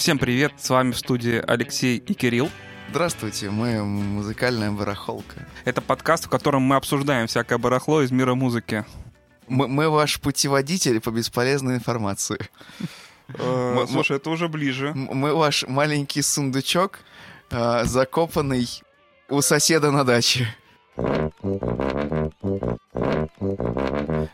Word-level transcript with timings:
Всем 0.00 0.18
привет, 0.18 0.54
с 0.56 0.70
вами 0.70 0.92
в 0.92 0.96
студии 0.96 1.44
Алексей 1.46 1.98
и 1.98 2.14
Кирилл. 2.14 2.48
Здравствуйте, 2.88 3.50
мы 3.50 3.84
музыкальная 3.84 4.70
барахолка. 4.70 5.46
Это 5.66 5.82
подкаст, 5.82 6.24
в 6.24 6.30
котором 6.30 6.62
мы 6.62 6.76
обсуждаем 6.76 7.26
всякое 7.26 7.58
барахло 7.58 8.00
из 8.00 8.10
мира 8.10 8.34
музыки. 8.34 8.86
Мы, 9.46 9.68
мы 9.68 9.90
ваш 9.90 10.18
путеводитель 10.18 11.02
по 11.02 11.10
бесполезной 11.10 11.74
информации. 11.74 12.48
Э, 13.34 13.84
слушай, 13.90 14.16
это 14.16 14.30
уже 14.30 14.48
ближе. 14.48 14.94
Мы 14.94 15.34
ваш 15.34 15.68
маленький 15.68 16.22
сундучок, 16.22 17.00
э, 17.50 17.84
закопанный 17.84 18.68
у 19.28 19.42
соседа 19.42 19.90
на 19.90 20.04
даче. 20.04 20.48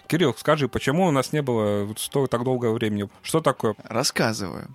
Кирилл, 0.06 0.32
скажи, 0.38 0.68
почему 0.68 1.06
у 1.06 1.10
нас 1.10 1.32
не 1.32 1.42
было 1.42 1.82
вот 1.86 1.98
столько 1.98 2.30
так 2.30 2.44
долгого 2.44 2.72
времени? 2.74 3.10
Что 3.24 3.40
такое? 3.40 3.74
Рассказываю. 3.82 4.68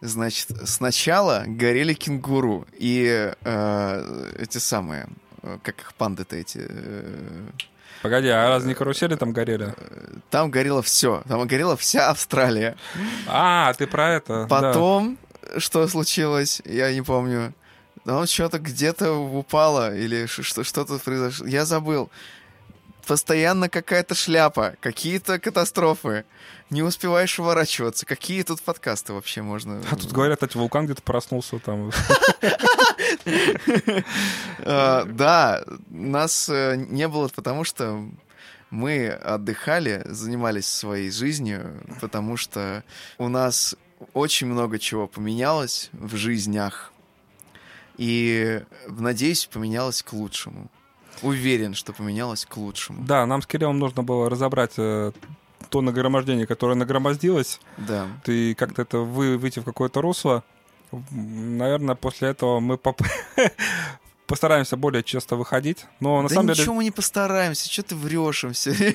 Значит, 0.00 0.48
сначала 0.64 1.44
горели 1.46 1.94
кенгуру 1.94 2.66
и 2.72 3.32
э, 3.44 4.32
эти 4.38 4.58
самые, 4.58 5.08
э, 5.42 5.58
как 5.62 5.80
их 5.80 5.94
панды-то 5.94 6.36
эти, 6.36 6.66
э, 6.68 7.48
Погоди, 8.02 8.28
а 8.28 8.48
разве 8.48 8.68
не 8.68 8.74
карусели 8.74 9.16
там 9.16 9.32
горели? 9.32 9.74
там 10.30 10.50
горело 10.50 10.82
все, 10.82 11.22
там 11.26 11.46
горела 11.46 11.76
вся 11.76 12.10
Австралия. 12.10 12.76
А, 13.26 13.72
ты 13.74 13.86
про 13.86 14.10
это. 14.14 14.42
да. 14.42 14.46
Потом, 14.46 15.18
что 15.58 15.88
случилось, 15.88 16.60
я 16.64 16.92
не 16.92 17.02
помню. 17.02 17.54
Там 18.04 18.26
что-то 18.26 18.58
где-то 18.58 19.12
упало 19.14 19.96
или 19.96 20.26
что-то 20.26 20.98
произошло. 20.98 21.46
Я 21.46 21.64
забыл. 21.64 22.10
Постоянно 23.06 23.68
какая-то 23.68 24.14
шляпа, 24.14 24.74
какие-то 24.80 25.38
катастрофы. 25.38 26.24
Не 26.70 26.82
успеваешь 26.82 27.38
уворачиваться. 27.38 28.04
Какие 28.04 28.42
тут 28.42 28.60
подкасты 28.60 29.12
вообще 29.12 29.42
можно? 29.42 29.80
А 29.90 29.96
тут 29.96 30.10
говорят, 30.10 30.38
кстати, 30.38 30.56
вулкан 30.56 30.86
где-то 30.86 31.02
проснулся 31.02 31.58
там. 31.58 31.90
А, 34.64 35.04
Да, 35.04 35.62
нас 35.90 36.48
э, 36.48 36.76
не 36.76 37.06
было, 37.08 37.28
потому 37.28 37.64
что 37.64 38.08
мы 38.70 39.08
отдыхали, 39.08 40.02
занимались 40.06 40.66
своей 40.66 41.10
жизнью, 41.10 41.82
потому 42.00 42.36
что 42.36 42.82
у 43.18 43.28
нас 43.28 43.76
очень 44.12 44.48
много 44.48 44.78
чего 44.78 45.06
поменялось 45.06 45.90
в 45.92 46.16
жизнях. 46.16 46.92
И, 47.96 48.62
надеюсь, 48.88 49.46
поменялось 49.46 50.02
к 50.02 50.12
лучшему. 50.12 50.70
Уверен, 51.22 51.74
что 51.74 51.92
поменялось 51.92 52.44
к 52.46 52.56
лучшему. 52.56 53.04
Да, 53.04 53.24
нам 53.26 53.42
с 53.42 53.46
Кириллом 53.46 53.78
нужно 53.78 54.02
было 54.02 54.28
разобрать 54.30 54.72
э, 54.76 55.12
то 55.70 55.80
нагромождение, 55.80 56.46
которое 56.46 56.74
нагромоздилось, 56.74 57.60
Да. 57.76 58.06
ты 58.24 58.54
как-то 58.54 58.82
это 58.82 58.98
вы, 58.98 59.38
выйти 59.38 59.60
в 59.60 59.64
какое-то 59.64 60.00
русло. 60.02 60.44
Наверное, 61.10 61.94
после 61.94 62.28
этого 62.28 62.60
мы 62.60 62.76
поп- 62.78 63.02
постараемся 64.26 64.76
более 64.76 65.02
часто 65.02 65.36
выходить. 65.36 65.86
Но 66.00 66.22
на 66.22 66.28
да 66.28 66.34
самом 66.34 66.50
ничего 66.50 66.64
деле... 66.64 66.76
мы 66.76 66.84
не 66.84 66.90
постараемся, 66.90 67.70
что 67.70 67.82
ты 67.82 67.94
врешь 67.94 68.44
им 68.44 68.52
все. 68.52 68.94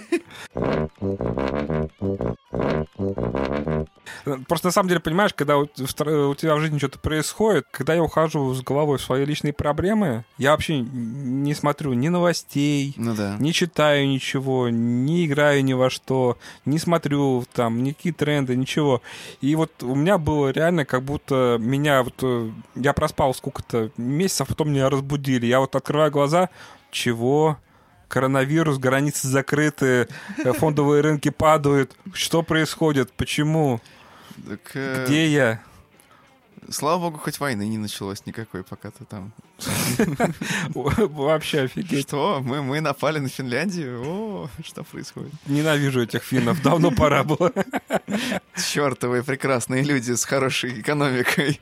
Просто 4.48 4.68
на 4.68 4.72
самом 4.72 4.90
деле, 4.90 5.00
понимаешь, 5.00 5.34
когда 5.34 5.58
у, 5.58 5.66
тебя 5.66 6.56
в 6.56 6.60
жизни 6.60 6.78
что-то 6.78 7.00
происходит, 7.00 7.66
когда 7.72 7.94
я 7.94 8.04
ухожу 8.04 8.54
с 8.54 8.62
головой 8.62 8.98
в 8.98 9.02
свои 9.02 9.26
личные 9.26 9.54
проблемы, 9.54 10.26
я 10.38 10.52
вообще 10.52 10.80
не 10.80 11.54
смотрю 11.54 11.94
ни 11.94 12.08
новостей, 12.10 12.94
Ну 12.98 13.16
да. 13.16 13.38
не 13.40 13.54
читаю 13.54 14.08
ничего, 14.08 14.70
не 14.70 15.26
играю 15.26 15.64
ни 15.64 15.74
во 15.74 15.90
что, 15.90 16.38
не 16.66 16.78
смотрю 16.78 17.46
там 17.54 17.84
никакие 17.84 18.14
тренды, 18.14 18.56
ничего. 18.56 19.02
И 19.42 19.56
вот 19.56 19.72
у 19.82 19.96
меня 19.96 20.18
было 20.18 20.50
реально 20.50 20.86
как 20.86 21.04
будто 21.04 21.58
меня 21.60 22.04
вот... 22.04 22.16
э, 22.22 22.50
Я 22.76 22.94
проспал 22.94 23.34
сколько-то 23.34 23.92
месяцев, 23.98 24.48
потом 24.48 24.72
меня 24.72 24.90
разбудили. 24.90 25.21
Я 25.28 25.60
вот 25.60 25.76
открываю 25.76 26.12
глаза, 26.12 26.50
чего? 26.92 27.58
Коронавирус, 28.08 28.78
границы 28.78 29.28
закрыты, 29.28 30.08
э, 30.38 30.54
фондовые 30.54 31.02
рынки 31.02 31.30
падают. 31.30 31.96
Что 32.14 32.44
происходит? 32.44 33.12
Почему? 33.14 33.80
Так, 34.48 34.72
э, 34.74 35.06
Где 35.06 35.28
я? 35.28 35.62
Слава 36.70 37.00
богу, 37.02 37.18
хоть 37.18 37.40
войны 37.40 37.68
не 37.68 37.78
началось 37.78 38.26
никакой, 38.26 38.64
пока 38.64 38.92
ты 38.92 39.04
там. 39.06 39.34
Вообще 40.74 41.62
офигеть. 41.62 42.08
Что? 42.08 42.40
Мы, 42.44 42.62
мы 42.62 42.82
напали 42.82 43.20
на 43.20 43.30
Финляндию? 43.30 44.02
О, 44.06 44.50
что 44.64 44.84
происходит? 44.84 45.34
Ненавижу 45.48 46.02
этих 46.02 46.24
финнов. 46.24 46.62
Давно 46.62 46.92
пора 46.92 47.24
было. 47.24 47.52
Чертовые 48.56 49.24
прекрасные 49.24 49.84
люди 49.84 50.14
с 50.14 50.24
хорошей 50.24 50.80
экономикой. 50.82 51.60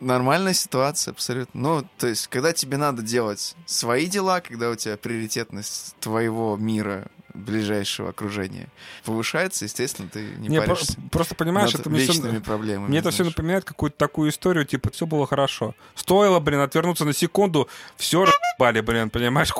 Нормальная 0.00 0.54
ситуация, 0.54 1.12
абсолютно. 1.12 1.60
Ну, 1.60 1.86
то 1.98 2.06
есть, 2.06 2.26
когда 2.26 2.52
тебе 2.52 2.76
надо 2.76 3.02
делать 3.02 3.54
свои 3.66 4.06
дела, 4.06 4.40
когда 4.40 4.70
у 4.70 4.74
тебя 4.74 4.96
приоритетность 4.96 5.94
твоего 6.00 6.56
мира, 6.56 7.06
ближайшего 7.34 8.10
окружения 8.10 8.68
повышается, 9.04 9.64
естественно, 9.64 10.08
ты 10.08 10.22
не, 10.38 10.48
Не, 10.48 10.58
про- 10.58 10.68
паришься 10.68 10.96
просто 11.10 11.34
понимаешь, 11.34 11.74
это 11.74 11.90
мне 11.90 12.06
проблемами. 12.44 12.88
Мне 12.88 12.98
это 13.00 13.10
все 13.10 13.24
знаешь. 13.24 13.36
напоминает 13.36 13.64
какую-то 13.64 13.96
такую 13.96 14.30
историю, 14.30 14.64
типа, 14.64 14.90
все 14.90 15.04
было 15.06 15.26
хорошо. 15.26 15.74
Стоило, 15.94 16.38
блин, 16.38 16.60
отвернуться 16.60 17.04
на 17.04 17.12
секунду, 17.12 17.68
все 17.96 18.26
бали, 18.58 18.80
блин, 18.80 19.10
понимаешь. 19.10 19.52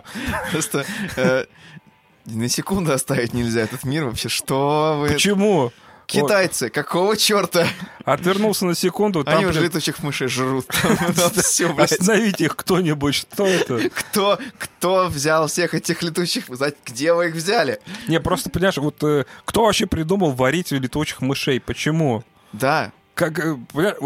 Просто 0.52 0.84
э, 1.16 1.46
на 2.26 2.48
секунду 2.48 2.92
оставить 2.92 3.32
нельзя 3.32 3.62
этот 3.62 3.84
мир 3.84 4.04
вообще. 4.04 4.28
Что 4.28 4.98
вы... 5.00 5.08
Почему? 5.08 5.72
Китайцы, 6.12 6.68
какого 6.70 7.16
черта? 7.16 7.66
Отвернулся 8.04 8.66
на 8.66 8.74
секунду, 8.74 9.24
там, 9.24 9.38
Они 9.38 9.46
уже 9.46 9.60
летучих 9.60 10.02
мышей 10.02 10.28
жрут. 10.28 10.66
Остановите 11.78 12.44
их 12.44 12.56
кто-нибудь, 12.56 13.14
что 13.14 13.46
это? 13.46 13.88
Кто, 13.90 14.38
кто 14.58 15.08
взял 15.08 15.46
всех 15.46 15.74
этих 15.74 16.02
летучих? 16.02 16.44
Где 16.84 17.12
вы 17.14 17.28
их 17.28 17.34
взяли? 17.34 17.80
Не, 18.08 18.20
просто, 18.20 18.50
понимаешь, 18.50 18.76
вот 18.76 19.02
э, 19.02 19.24
кто 19.44 19.64
вообще 19.64 19.86
придумал 19.86 20.32
варить 20.32 20.72
летучих 20.72 21.20
мышей? 21.20 21.60
Почему? 21.60 22.24
Да, 22.52 22.92
как 23.14 23.38
э, 23.38 23.56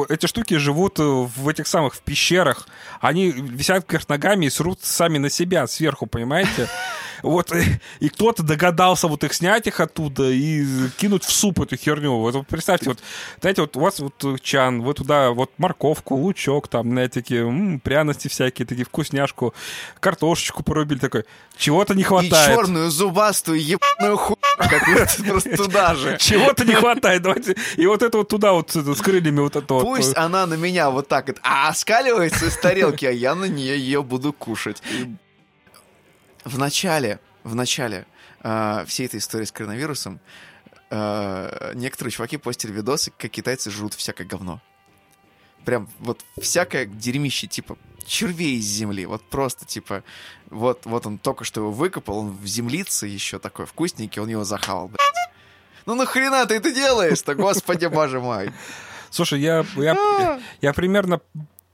эти 0.08 0.26
штуки 0.26 0.56
живут 0.56 0.98
э, 0.98 1.02
в 1.02 1.48
этих 1.48 1.66
самых 1.66 1.94
в 1.94 2.00
пещерах, 2.00 2.68
они 3.00 3.30
висят 3.30 3.90
вверх 3.90 4.08
ногами 4.08 4.46
и 4.46 4.50
срут 4.50 4.80
сами 4.82 5.18
на 5.18 5.30
себя 5.30 5.66
сверху, 5.66 6.06
понимаете? 6.06 6.68
Вот 7.22 7.52
э, 7.52 7.64
и 8.00 8.08
кто-то 8.08 8.42
догадался 8.42 9.08
вот 9.08 9.24
их 9.24 9.32
снять 9.34 9.66
их 9.66 9.80
оттуда 9.80 10.30
и 10.30 10.64
кинуть 10.98 11.24
в 11.24 11.32
суп 11.32 11.60
эту 11.60 11.76
херню. 11.76 12.18
Вот, 12.18 12.34
вот 12.34 12.46
представьте, 12.46 12.90
вот 12.90 12.98
знаете, 13.40 13.62
вот 13.62 13.76
у 13.76 13.80
вас 13.80 14.00
вот 14.00 14.40
чан, 14.42 14.82
вы 14.82 14.94
туда 14.94 15.30
вот 15.30 15.50
морковку, 15.58 16.14
лучок, 16.14 16.68
там, 16.68 16.90
знаете, 16.90 17.20
такие 17.20 17.80
пряности 17.82 18.28
всякие, 18.28 18.66
такие 18.66 18.84
вкусняшку, 18.84 19.54
картошечку 20.00 20.62
порубили, 20.62 20.98
такой, 20.98 21.24
чего-то 21.56 21.94
не 21.94 22.02
и 22.02 22.04
хватает. 22.04 22.54
черную 22.54 22.90
зубастую 22.90 23.62
ебаную 23.62 24.16
ху... 24.16 24.38
какую-то 24.56 25.22
просто 25.26 25.56
туда 25.56 25.94
же. 25.94 26.16
Чего-то 26.18 26.64
не 26.64 26.74
хватает, 26.74 27.22
давайте. 27.22 27.56
И 27.76 27.86
вот 27.86 28.02
это 28.02 28.18
вот 28.18 28.28
туда 28.28 28.52
вот 28.52 28.74
э, 28.74 28.94
с 28.94 29.00
крыльями 29.00 29.40
вот 29.40 29.56
это 29.56 29.74
вот. 29.74 29.82
Пусть 29.84 30.16
она 30.16 30.46
на 30.46 30.54
меня 30.54 30.90
вот 30.90 31.08
так 31.08 31.28
вот 31.28 31.38
а, 31.42 31.68
оскаливается 31.68 32.46
из 32.46 32.56
тарелки, 32.56 33.04
а 33.04 33.10
я 33.10 33.34
на 33.34 33.44
нее 33.44 33.78
ее 33.78 34.02
буду 34.02 34.32
кушать. 34.32 34.82
В 36.46 36.58
начале, 36.58 37.18
в 37.42 37.56
начале 37.56 38.06
э, 38.44 38.84
всей 38.86 39.06
этой 39.06 39.18
истории 39.18 39.46
с 39.46 39.50
коронавирусом 39.50 40.20
э, 40.90 41.72
некоторые 41.74 42.12
чуваки 42.12 42.36
постили 42.36 42.70
видосы, 42.70 43.12
как 43.18 43.32
китайцы 43.32 43.68
жрут 43.72 43.94
всякое 43.94 44.28
говно. 44.28 44.60
Прям 45.64 45.88
вот 45.98 46.24
всякое 46.40 46.86
дерьмище, 46.86 47.48
типа 47.48 47.76
червей 48.06 48.58
из 48.58 48.66
земли. 48.66 49.06
Вот 49.06 49.28
просто, 49.28 49.64
типа, 49.64 50.04
вот, 50.48 50.82
вот 50.84 51.04
он 51.06 51.18
только 51.18 51.42
что 51.42 51.62
его 51.62 51.72
выкопал, 51.72 52.18
он 52.18 52.30
в 52.36 52.46
землице 52.46 53.08
еще 53.08 53.40
такой 53.40 53.66
вкусненький, 53.66 54.22
он 54.22 54.28
его 54.28 54.44
захавал, 54.44 54.86
блядь. 54.86 55.00
Ну 55.84 55.96
нахрена 55.96 56.46
ты 56.46 56.54
это 56.54 56.70
делаешь-то, 56.70 57.34
господи 57.34 57.86
боже 57.86 58.20
мой. 58.20 58.52
Слушай, 59.10 59.40
я, 59.40 59.64
А! 59.76 59.82
я, 59.82 60.40
я 60.60 60.72
примерно 60.72 61.20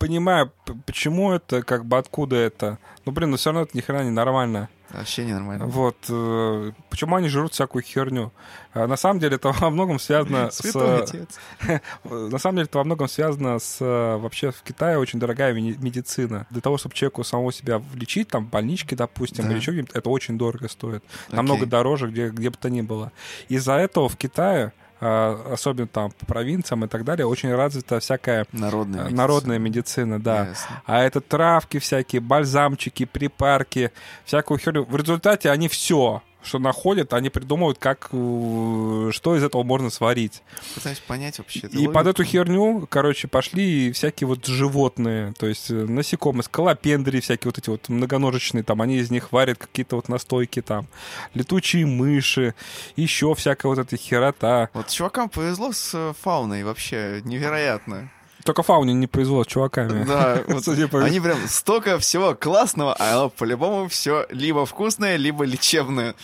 понимаю, 0.06 0.52
почему 0.86 1.32
это, 1.32 1.62
как 1.62 1.84
бы 1.84 1.96
откуда 1.98 2.36
это. 2.36 2.78
Ну, 3.04 3.12
блин, 3.12 3.30
но 3.30 3.36
все 3.36 3.50
равно 3.50 3.62
это 3.62 3.76
ни 3.76 3.80
хрена 3.80 4.02
не 4.04 4.10
нормально. 4.10 4.68
Вообще 4.90 5.24
ненормально. 5.24 5.64
Вот. 5.66 5.96
э, 6.10 6.72
Почему 6.90 7.16
они 7.16 7.28
жрут 7.28 7.54
всякую 7.54 7.82
херню? 7.82 8.30
А 8.74 8.86
На 8.86 8.96
самом 8.96 9.20
деле 9.20 9.36
это 9.36 9.50
во 9.52 9.70
многом 9.70 9.98
связано 9.98 10.50
с... 10.50 10.56
Святой. 10.58 11.26
На 12.04 12.38
самом 12.38 12.56
деле 12.56 12.66
это 12.66 12.76
во 12.78 12.84
многом 12.84 13.08
связано 13.08 13.58
с... 13.58 13.78
э, 13.80 14.16
Вообще 14.18 14.50
в 14.50 14.60
Китае 14.62 14.98
очень 14.98 15.18
дорогая 15.18 15.54
медицина. 15.54 16.46
Для 16.50 16.60
того, 16.60 16.76
чтобы 16.76 16.94
человеку 16.94 17.24
самого 17.24 17.52
себя 17.52 17.80
лечить, 17.94 18.28
там, 18.28 18.44
в 18.46 18.50
больничке, 18.50 18.94
допустим, 18.94 19.44
Да. 19.46 19.50
или 19.52 19.58
еще 19.60 19.70
где-нибудь, 19.70 19.94
это 19.96 20.10
очень 20.10 20.36
дорого 20.36 20.68
стоит. 20.68 21.02
Намного 21.30 21.64
дороже, 21.64 22.08
где, 22.08 22.28
где 22.28 22.50
бы 22.50 22.56
то 22.60 22.68
ни 22.68 22.82
было. 22.82 23.12
Из-за 23.48 23.74
этого 23.74 24.08
в 24.10 24.16
Китае, 24.18 24.72
особенно 25.02 25.88
там 25.88 26.10
по 26.12 26.26
провинциям 26.26 26.84
и 26.84 26.88
так 26.88 27.04
далее, 27.04 27.26
очень 27.26 27.52
развита 27.54 27.98
всякая 28.00 28.46
Народная 28.52 29.00
э, 29.00 29.02
медицина. 29.04 29.22
народная 29.22 29.58
медицина, 29.58 30.22
да. 30.22 30.46
Ясно. 30.46 30.82
А 30.86 31.02
это 31.02 31.20
травки 31.20 31.78
всякие, 31.78 32.20
бальзамчики, 32.20 33.04
припарки, 33.04 33.90
всякую 34.24 34.58
херню. 34.58 34.84
В 34.84 34.96
результате 34.96 35.50
они 35.50 35.68
все 35.68 36.22
что 36.42 36.58
находят, 36.58 37.12
они 37.12 37.30
придумывают, 37.30 37.78
как, 37.78 38.08
э, 38.12 39.10
что 39.12 39.36
из 39.36 39.42
этого 39.42 39.62
можно 39.62 39.90
сварить. 39.90 40.42
Пытаюсь 40.74 40.98
понять 41.00 41.38
вообще. 41.38 41.68
И 41.68 41.88
под 41.88 42.06
эту 42.06 42.24
херню, 42.24 42.86
короче, 42.88 43.28
пошли 43.28 43.92
всякие 43.92 44.26
вот 44.26 44.46
животные, 44.46 45.34
то 45.38 45.46
есть 45.46 45.70
э, 45.70 45.74
насекомые, 45.74 46.42
скалопендри 46.44 47.20
всякие 47.20 47.48
вот 47.48 47.58
эти 47.58 47.70
вот 47.70 47.88
многоножечные, 47.88 48.62
там, 48.62 48.82
они 48.82 48.96
из 48.96 49.10
них 49.10 49.32
варят 49.32 49.58
какие-то 49.58 49.96
вот 49.96 50.08
настойки 50.08 50.62
там, 50.62 50.86
летучие 51.34 51.86
мыши, 51.86 52.54
еще 52.96 53.34
всякая 53.34 53.68
вот 53.68 53.78
эта 53.78 53.96
херота. 53.96 54.70
Вот 54.72 54.88
чувакам 54.88 55.28
повезло 55.28 55.72
с 55.72 55.92
э, 55.94 56.12
фауной 56.20 56.64
вообще 56.64 57.22
невероятно. 57.24 58.10
Только 58.44 58.62
фауне 58.62 58.92
не 58.92 59.06
повезло 59.06 59.44
с 59.44 59.46
чуваками. 59.46 60.04
Да, 60.04 60.42
вот 60.48 60.66
они 60.68 61.20
прям 61.20 61.38
столько 61.48 61.98
всего 61.98 62.34
классного, 62.34 62.94
а 62.98 63.28
по-любому 63.28 63.88
все 63.88 64.26
либо 64.30 64.66
вкусное, 64.66 65.16
либо 65.16 65.44
лечебное. 65.44 66.14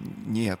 Нет. 0.00 0.60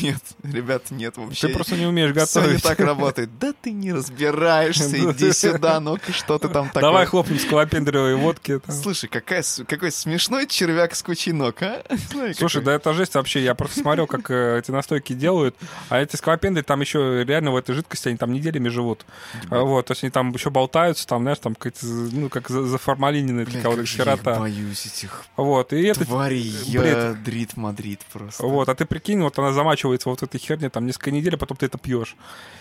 Нет, 0.00 0.22
ребят, 0.42 0.90
нет 0.90 1.16
вообще. 1.18 1.48
Ты 1.48 1.54
просто 1.54 1.76
не 1.76 1.84
умеешь 1.84 2.12
готовить. 2.12 2.28
Все 2.28 2.54
не 2.54 2.58
так 2.58 2.80
работает. 2.80 3.38
Да 3.38 3.52
ты 3.52 3.70
не 3.72 3.92
разбираешься, 3.92 4.98
иди 5.12 5.32
сюда, 5.32 5.78
ну-ка, 5.78 6.12
что 6.12 6.38
ты 6.38 6.48
там 6.48 6.68
такое. 6.68 6.82
Давай 6.82 7.06
хлопнем 7.06 7.38
скалопендровой 7.38 8.16
водки. 8.16 8.60
Слушай, 8.68 9.08
какая, 9.08 9.44
какой 9.68 9.92
смешной 9.92 10.46
червяк 10.46 10.94
с 10.94 11.02
кучей 11.02 11.32
ног, 11.32 11.60
а? 11.62 11.82
Слушай, 12.34 12.62
да 12.62 12.74
это 12.74 12.94
жесть 12.94 13.14
вообще. 13.14 13.42
Я 13.42 13.54
просто 13.54 13.80
смотрел, 13.80 14.06
как 14.06 14.30
э, 14.30 14.58
эти 14.58 14.70
настойки 14.70 15.12
делают, 15.12 15.54
а 15.90 16.00
эти 16.00 16.16
скалопендры 16.16 16.62
там 16.62 16.80
еще 16.80 17.22
реально 17.24 17.52
в 17.52 17.56
этой 17.56 17.74
жидкости, 17.74 18.08
они 18.08 18.16
там 18.16 18.32
неделями 18.32 18.68
живут. 18.68 19.04
Вот, 19.50 19.86
то 19.86 19.92
есть 19.92 20.02
они 20.02 20.10
там 20.10 20.32
еще 20.32 20.48
болтаются, 20.48 21.06
там, 21.06 21.22
знаешь, 21.22 21.38
там, 21.38 21.56
ну, 21.82 22.28
как 22.30 22.48
заформалиненная 22.48 23.44
такая 23.44 23.76
вот 23.76 23.86
херота. 23.86 24.32
Я 24.32 24.38
боюсь 24.38 24.86
этих 24.86 25.24
вот, 25.36 25.72
и 25.72 25.82
это... 25.82 26.06
Твари, 26.06 26.38
ядрит 26.38 27.56
Мадрид 27.56 28.00
просто. 28.12 28.46
Вот, 28.46 28.68
а 28.68 28.74
ты 28.74 28.86
прикинь, 28.86 29.20
вот 29.20 29.38
она 29.38 29.52
замачивает 29.52 29.73
замачивается 29.74 30.08
вот 30.08 30.22
этой 30.22 30.38
херне 30.38 30.70
там 30.70 30.86
несколько 30.86 31.10
недель, 31.10 31.34
а 31.34 31.36
потом 31.36 31.56
ты 31.56 31.66
это 31.66 31.78
пьешь. 31.78 32.16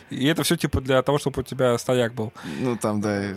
И 0.10 0.26
это 0.28 0.44
все 0.44 0.56
типа 0.56 0.82
для 0.82 1.02
того, 1.02 1.20
чтобы 1.20 1.42
у 1.42 1.44
тебя 1.44 1.78
стояк 1.78 2.14
был. 2.14 2.34
Ну 2.60 2.76
там, 2.76 3.02
да. 3.02 3.36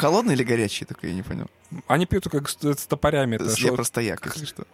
Холодный 0.00 0.34
или 0.34 0.44
горячий, 0.44 0.84
только 0.84 1.06
я 1.08 1.14
не 1.14 1.22
понял. 1.22 1.46
Они 1.86 2.06
пьют 2.06 2.24
только 2.24 2.48
с, 2.48 2.86
топорями. 2.86 3.36
Это 3.36 3.54
я 3.58 3.72
про 3.72 3.84
стояк, 3.84 4.24
если 4.26 4.46
что. 4.46 4.64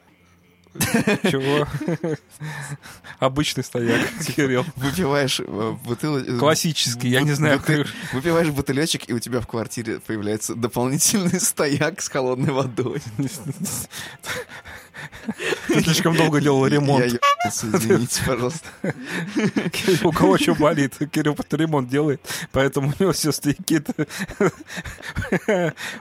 Чего? 1.30 1.66
Обычный 3.18 3.64
стояк, 3.64 4.00
Кирилл. 4.36 4.64
Выпиваешь 4.76 5.40
э, 5.40 5.76
бутылочек. 5.84 6.38
Классический, 6.38 7.08
я 7.08 7.22
не 7.22 7.32
знаю. 7.32 7.60
Выпиваешь 8.12 8.50
бутылечек, 8.50 9.08
и 9.08 9.12
у 9.12 9.18
тебя 9.18 9.40
в 9.40 9.46
квартире 9.46 9.98
появляется 9.98 10.54
дополнительный 10.54 11.40
стояк 11.40 12.00
с 12.00 12.08
холодной 12.08 12.52
водой. 12.52 13.02
Ты 15.68 15.82
слишком 15.82 16.16
долго 16.16 16.40
делал 16.40 16.66
ремонт. 16.66 17.04
Я 17.04 17.18
извините, 17.48 18.22
пожалуйста. 18.26 18.68
У 20.02 20.12
кого 20.12 20.38
что 20.38 20.54
болит? 20.54 20.96
Кирилл 21.12 21.34
просто 21.34 21.56
ремонт 21.56 21.88
делает, 21.88 22.20
поэтому 22.52 22.92
у 22.98 23.02
него 23.02 23.12
все 23.12 23.32
стояки. 23.32 23.82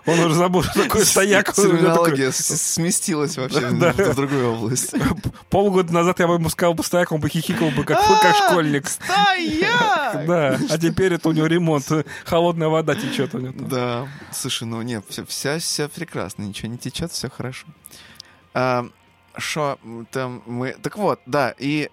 Он 0.06 0.20
уже 0.20 0.36
забыл, 0.36 0.64
что 0.64 0.84
такое 0.84 1.06
стояк. 1.06 1.54
Терминология 1.54 2.32
сместилась 2.32 3.38
вообще 3.38 3.68
в 3.68 4.16
другую 4.16 4.54
область. 4.54 4.94
Полгода 5.50 5.94
назад 5.94 6.20
я 6.20 6.28
бы 6.28 6.36
ему 6.36 6.50
сказал 6.50 6.74
бы 6.74 6.84
стояк, 6.84 7.12
он 7.12 7.20
бы 7.20 7.30
хихикал 7.30 7.72
бы, 7.72 7.84
как 7.84 8.00
школьник. 8.36 8.88
Стояк! 8.88 10.26
Да, 10.26 10.60
а 10.70 10.78
теперь 10.78 11.14
это 11.14 11.30
у 11.30 11.32
него 11.32 11.48
ремонт. 11.48 11.92
Холодная 12.26 12.68
вода 12.70 12.96
течет 12.96 13.36
у 13.36 13.40
него. 13.40 13.54
Да. 13.58 14.08
Слушай, 14.32 14.64
ну 14.64 14.82
нет, 14.82 15.06
вся 15.28 15.60
вся 15.60 15.88
прекрасно, 15.88 16.44
ничего 16.44 16.70
не 16.72 16.78
течет, 16.78 17.12
все 17.12 17.30
хорошо. 17.30 17.66
Что 19.40 19.80
там 20.12 20.42
мы... 20.46 20.74
Так 20.74 20.98
вот, 20.98 21.22
да, 21.26 21.54
и 21.60 21.90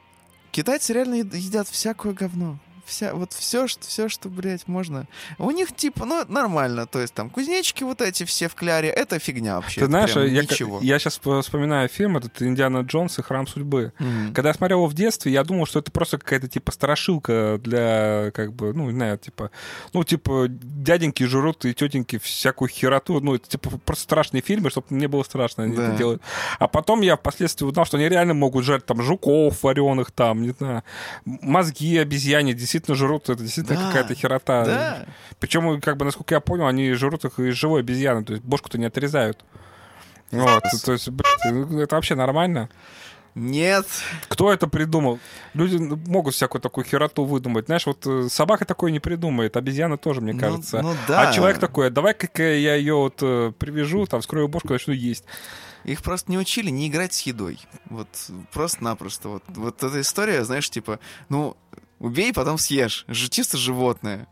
китайцы 0.50 0.94
реально 0.94 1.16
едят 1.16 1.68
всякое 1.68 2.14
говно 2.14 2.58
вся, 2.84 3.14
вот 3.14 3.32
все, 3.32 3.66
что, 3.66 3.82
все, 3.86 4.08
что, 4.08 4.28
блядь, 4.28 4.66
можно. 4.68 5.06
У 5.38 5.50
них, 5.50 5.74
типа, 5.74 6.04
ну, 6.04 6.24
нормально. 6.28 6.86
То 6.86 7.00
есть 7.00 7.14
там 7.14 7.30
кузнечики 7.30 7.84
вот 7.84 8.00
эти 8.00 8.24
все 8.24 8.48
в 8.48 8.54
кляре, 8.54 8.88
это 8.88 9.18
фигня 9.18 9.56
вообще. 9.56 9.80
Ты 9.80 9.86
знаешь, 9.86 10.14
я, 10.14 10.42
ничего. 10.42 10.80
я 10.82 10.98
сейчас 10.98 11.18
вспоминаю 11.18 11.88
фильм 11.88 12.16
этот 12.16 12.40
«Индиана 12.42 12.80
Джонс 12.80 13.18
и 13.18 13.22
Храм 13.22 13.46
судьбы». 13.46 13.92
Mm-hmm. 13.98 14.32
Когда 14.32 14.50
я 14.50 14.54
смотрел 14.54 14.78
его 14.78 14.86
в 14.86 14.94
детстве, 14.94 15.32
я 15.32 15.44
думал, 15.44 15.66
что 15.66 15.78
это 15.78 15.90
просто 15.90 16.18
какая-то, 16.18 16.48
типа, 16.48 16.72
страшилка 16.72 17.58
для, 17.62 18.30
как 18.34 18.52
бы, 18.52 18.72
ну, 18.72 18.86
не 18.86 18.96
знаю, 18.96 19.18
типа, 19.18 19.50
ну, 19.92 20.04
типа, 20.04 20.46
дяденьки 20.48 21.24
жрут 21.24 21.64
и 21.64 21.74
тетеньки 21.74 22.18
всякую 22.18 22.68
хероту. 22.68 23.20
Ну, 23.20 23.34
это, 23.34 23.48
типа, 23.48 23.70
просто 23.84 24.04
страшные 24.04 24.42
фильмы, 24.42 24.70
чтобы 24.70 24.86
мне 24.90 25.08
было 25.08 25.22
страшно, 25.22 25.64
они 25.64 25.76
да. 25.76 25.88
это 25.88 25.96
делают. 25.96 26.22
А 26.58 26.68
потом 26.68 27.00
я 27.00 27.16
впоследствии 27.16 27.66
узнал, 27.66 27.84
что 27.84 27.96
они 27.96 28.08
реально 28.08 28.34
могут 28.34 28.64
жарить 28.64 28.86
там 28.86 29.02
жуков 29.02 29.62
вареных, 29.62 30.10
там, 30.10 30.42
не 30.42 30.50
знаю, 30.50 30.82
мозги 31.24 31.98
обезьяне, 31.98 32.54
действительно 32.74 32.96
жрут, 32.96 33.28
это 33.28 33.42
действительно 33.42 33.78
да, 33.78 33.86
какая-то 33.86 34.14
херота. 34.14 34.64
Да. 34.64 35.06
Причем, 35.38 35.80
как 35.80 35.96
бы, 35.96 36.04
насколько 36.04 36.34
я 36.34 36.40
понял, 36.40 36.66
они 36.66 36.92
жрут 36.92 37.24
их 37.24 37.38
из 37.38 37.54
живой 37.54 37.80
обезьяны, 37.80 38.24
то 38.24 38.32
есть 38.32 38.44
бошку-то 38.44 38.78
не 38.78 38.86
отрезают. 38.86 39.44
Вот, 40.30 40.64
то 40.84 40.92
есть, 40.92 41.08
блядь, 41.10 41.82
это 41.82 41.94
вообще 41.94 42.14
нормально? 42.14 42.68
Нет. 43.36 43.86
Кто 44.28 44.52
это 44.52 44.68
придумал? 44.68 45.18
Люди 45.54 45.76
могут 45.76 46.34
всякую 46.34 46.62
такую 46.62 46.84
хероту 46.84 47.24
выдумать. 47.24 47.66
Знаешь, 47.66 47.84
вот 47.84 48.06
э, 48.06 48.28
собака 48.28 48.64
такое 48.64 48.92
не 48.92 49.00
придумает, 49.00 49.56
обезьяна 49.56 49.98
тоже, 49.98 50.20
мне 50.20 50.32
ну, 50.34 50.38
кажется. 50.38 50.82
Ну, 50.82 50.90
ну, 50.90 50.96
да. 51.08 51.28
А 51.28 51.32
человек 51.32 51.58
такой, 51.58 51.90
давай-ка 51.90 52.42
я 52.42 52.76
ее 52.76 52.94
вот 52.94 53.18
э, 53.22 53.52
привяжу, 53.58 54.06
там, 54.06 54.20
вскрою 54.20 54.46
бошку, 54.46 54.72
начну 54.72 54.94
есть. 54.94 55.24
Их 55.82 56.02
просто 56.02 56.30
не 56.30 56.38
учили 56.38 56.70
не 56.70 56.86
играть 56.86 57.12
с 57.12 57.22
едой. 57.22 57.58
Вот 57.86 58.08
просто-напросто. 58.52 59.28
Вот, 59.28 59.42
вот 59.48 59.82
эта 59.82 60.00
история, 60.00 60.44
знаешь, 60.44 60.70
типа, 60.70 61.00
ну, 61.28 61.56
убей, 61.98 62.32
потом 62.32 62.58
съешь. 62.58 63.04
Ж, 63.08 63.28
чисто 63.28 63.56
животное. 63.56 64.28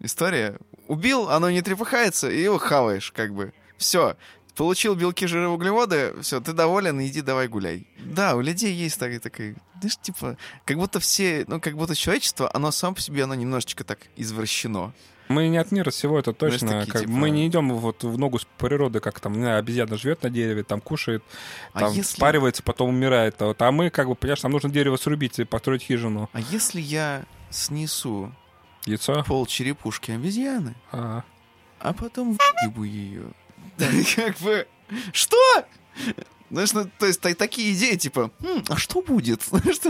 История. 0.00 0.58
Убил, 0.88 1.30
оно 1.30 1.50
не 1.50 1.62
трепыхается, 1.62 2.30
и 2.30 2.42
его 2.42 2.58
хаваешь, 2.58 3.12
как 3.12 3.34
бы. 3.34 3.52
Все. 3.76 4.16
Получил 4.54 4.94
белки, 4.94 5.26
жиры, 5.26 5.48
углеводы, 5.48 6.14
все, 6.22 6.40
ты 6.40 6.54
доволен, 6.54 6.98
иди 7.04 7.20
давай 7.20 7.46
гуляй. 7.46 7.86
Да, 7.98 8.36
у 8.36 8.40
людей 8.40 8.72
есть 8.72 8.98
такая, 8.98 9.20
такая, 9.20 9.54
знаешь, 9.80 9.98
типа, 9.98 10.38
как 10.64 10.78
будто 10.78 10.98
все, 10.98 11.44
ну, 11.46 11.60
как 11.60 11.76
будто 11.76 11.94
человечество, 11.94 12.50
оно 12.54 12.70
само 12.70 12.94
по 12.94 13.00
себе, 13.02 13.24
оно 13.24 13.34
немножечко 13.34 13.84
так 13.84 13.98
извращено. 14.16 14.94
Мы 15.28 15.48
не 15.48 15.58
от 15.58 15.72
мира 15.72 15.90
всего, 15.90 16.18
это 16.18 16.32
точно. 16.32 16.80
Такие, 16.80 16.92
как, 16.92 17.00
типа... 17.02 17.12
Мы 17.12 17.30
не 17.30 17.46
идем 17.46 17.72
вот 17.74 18.04
в 18.04 18.18
ногу 18.18 18.38
с 18.38 18.46
природой, 18.58 19.00
как 19.00 19.20
там, 19.20 19.32
не 19.32 19.40
знаю, 19.40 19.58
обезьяна 19.58 19.96
живет 19.96 20.22
на 20.22 20.30
дереве, 20.30 20.62
там 20.62 20.80
кушает, 20.80 21.22
а 21.72 21.80
там 21.80 21.92
если... 21.92 22.16
спаривается, 22.16 22.62
потом 22.62 22.90
умирает. 22.90 23.40
А, 23.42 23.46
вот, 23.46 23.60
а 23.60 23.72
мы, 23.72 23.90
как 23.90 24.08
бы, 24.08 24.14
понимаешь, 24.14 24.42
нам 24.42 24.52
нужно 24.52 24.70
дерево 24.70 24.96
срубить 24.96 25.38
и 25.38 25.44
построить 25.44 25.82
хижину. 25.82 26.30
А 26.32 26.40
если 26.40 26.80
я 26.80 27.24
снесу 27.50 28.32
Яйцо? 28.84 29.24
пол 29.24 29.46
черепушки 29.46 30.10
обезьяны, 30.10 30.74
а, 30.92 31.24
а 31.80 31.92
потом 31.92 32.36
въебу 32.62 32.84
ее? 32.84 33.24
Как 34.16 34.38
бы... 34.38 34.66
Что? 35.12 35.36
Знаешь, 36.50 36.72
ну, 36.72 36.88
то 36.98 37.06
есть 37.06 37.20
такие 37.20 37.72
идеи, 37.74 37.96
типа, 37.96 38.30
хм, 38.40 38.62
а 38.68 38.76
что 38.76 39.02
будет? 39.02 39.42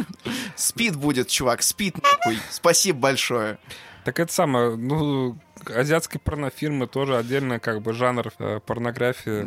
Спит 0.57 0.97
будет, 0.97 1.29
чувак, 1.29 1.63
спит 1.63 2.03
нахуй. 2.03 2.39
Спасибо 2.51 2.99
большое. 2.99 3.59
Так 4.07 4.21
это 4.21 4.33
самое, 4.33 4.77
ну, 4.77 5.37
азиатские 5.65 6.21
порнофильмы 6.21 6.87
тоже 6.87 7.17
отдельно 7.17 7.59
как 7.59 7.83
бы 7.83 7.93
жанр 7.93 8.33
э, 8.39 8.61
порнографии. 8.65 9.45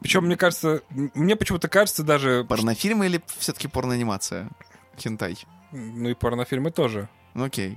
Причем, 0.00 0.26
мне 0.26 0.36
кажется, 0.36 0.82
мне 0.90 1.34
почему-то 1.34 1.68
кажется 1.68 2.04
даже... 2.04 2.44
Порнофильмы 2.48 3.06
или 3.06 3.20
все-таки 3.38 3.66
порноанимация? 3.66 4.48
Хентай? 4.96 5.36
Ну 5.72 6.10
и 6.10 6.14
порнофильмы 6.14 6.70
тоже. 6.70 7.08
Ну 7.34 7.42
окей. 7.42 7.76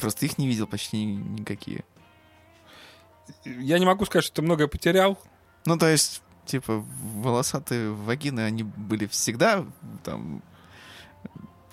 Просто 0.00 0.24
их 0.24 0.38
не 0.38 0.46
видел 0.48 0.66
почти 0.66 1.04
никакие. 1.04 1.84
Я 3.44 3.78
не 3.78 3.84
могу 3.84 4.06
сказать, 4.06 4.24
что 4.24 4.36
ты 4.36 4.40
многое 4.40 4.66
потерял. 4.66 5.18
Ну, 5.66 5.76
то 5.76 5.90
есть, 5.90 6.22
типа, 6.46 6.82
волосатые 7.02 7.90
вагины, 7.90 8.40
они 8.40 8.62
были 8.62 9.04
всегда 9.04 9.66
там 10.04 10.42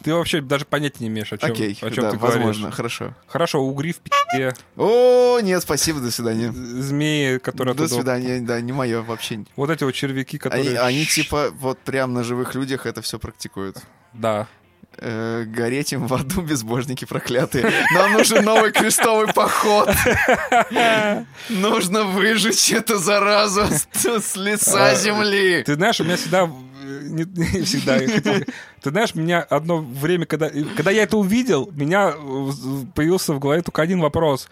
ты 0.04 0.14
вообще 0.14 0.42
даже 0.42 0.66
понятия 0.66 0.98
не 1.04 1.08
имеешь, 1.08 1.32
о 1.32 1.38
чем, 1.38 1.52
Окей, 1.52 1.78
о 1.82 1.92
чем 1.92 2.04
да, 2.04 2.12
ты 2.12 2.18
возможно, 2.18 2.62
говоришь. 2.62 2.76
хорошо. 2.76 3.16
Хорошо, 3.28 3.62
угри 3.62 3.94
в 3.94 4.00
пи***е. 4.00 4.54
О, 4.78 5.40
нет, 5.42 5.62
спасибо, 5.62 6.00
до 6.00 6.12
свидания. 6.12 6.52
Змеи, 6.52 7.38
которые... 7.38 7.76
До 7.76 7.88
свидания, 7.88 8.40
да, 8.42 8.60
не 8.62 8.72
мое 8.72 9.02
вообще. 9.02 9.46
Вот 9.56 9.70
эти 9.70 9.84
вот 9.84 9.94
червяки, 9.94 10.38
которые... 10.38 10.70
Они, 10.70 10.78
они 10.78 11.06
типа 11.06 11.52
вот 11.58 11.80
прям 11.80 12.14
на 12.14 12.24
живых 12.24 12.56
людях 12.56 12.86
это 12.86 13.02
все 13.02 13.20
практикуют. 13.20 13.78
Да. 14.14 14.48
Э, 14.98 15.46
гореть 15.46 15.94
им 15.94 16.06
в 16.06 16.14
аду 16.14 16.42
безбожники 16.42 17.06
проклятые. 17.06 17.72
Нам 17.94 18.14
нужен 18.14 18.44
новый 18.44 18.72
крестовый 18.72 19.34
поход. 19.34 19.90
Нужно 21.50 22.04
выжечь 22.04 22.72
эту 22.72 22.98
заразу 22.98 23.64
с 23.94 24.36
лица 24.36 24.90
а, 24.90 24.96
земли. 24.96 25.64
Ты 25.64 25.76
знаешь, 25.76 26.00
у 26.02 26.04
меня 26.04 26.18
всегда 26.18 26.50
не, 27.02 27.26
не 27.26 27.62
всегда. 27.64 28.00
Ты 28.00 28.90
знаешь, 28.90 29.16
меня 29.16 29.42
одно 29.42 29.78
время, 29.78 30.26
когда, 30.26 30.50
когда 30.50 30.92
я 30.92 31.04
это 31.04 31.18
увидел, 31.18 31.70
меня 31.74 32.14
появился 32.96 33.34
в 33.34 33.40
голове 33.40 33.62
только 33.62 33.82
один 33.82 34.00
вопрос. 34.00 34.50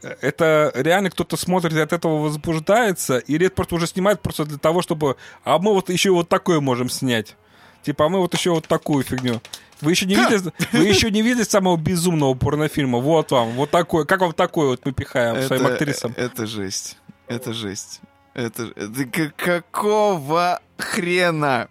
Это 0.00 0.70
реально 0.74 1.10
кто-то 1.10 1.36
смотрит 1.36 1.72
и 1.72 1.80
от 1.80 1.92
этого 1.92 2.22
возбуждается, 2.22 3.18
или 3.18 3.46
это 3.46 3.56
просто 3.56 3.74
уже 3.74 3.86
снимает 3.86 4.20
просто 4.22 4.44
для 4.44 4.58
того, 4.58 4.80
чтобы... 4.80 5.16
А 5.44 5.58
мы 5.58 5.74
вот 5.74 5.90
еще 5.90 6.10
вот 6.10 6.28
такое 6.28 6.60
можем 6.60 6.88
снять. 6.88 7.36
Типа, 7.82 8.06
а 8.06 8.08
мы 8.08 8.18
вот 8.18 8.32
еще 8.34 8.50
вот 8.50 8.66
такую 8.68 9.02
фигню. 9.02 9.40
Вы 9.80 9.92
еще 9.92 10.06
не 10.06 10.14
видели, 10.14 10.52
вы 10.72 10.84
еще 10.84 11.10
не 11.10 11.22
видели 11.22 11.44
самого 11.44 11.76
безумного 11.76 12.34
порнофильма? 12.34 12.98
Вот 12.98 13.30
вам, 13.30 13.50
вот 13.52 13.70
такой. 13.70 14.06
Как 14.06 14.20
вам 14.20 14.32
такой 14.32 14.68
вот 14.68 14.84
мы 14.84 14.92
пихаем 14.92 15.42
своим 15.46 15.66
актрисам? 15.66 16.12
Это 16.16 16.46
жесть. 16.46 16.96
Это 17.28 17.52
жесть. 17.52 18.00
Это, 18.34 18.72
это 18.76 19.32
какого 19.36 20.60
хрена? 20.76 21.68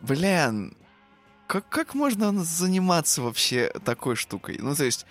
Блин, 0.00 0.76
как, 1.46 1.68
как 1.68 1.94
можно 1.94 2.32
заниматься 2.44 3.22
вообще 3.22 3.72
такой 3.84 4.16
штукой? 4.16 4.58
Ну, 4.60 4.74
то 4.74 4.84
есть, 4.84 5.06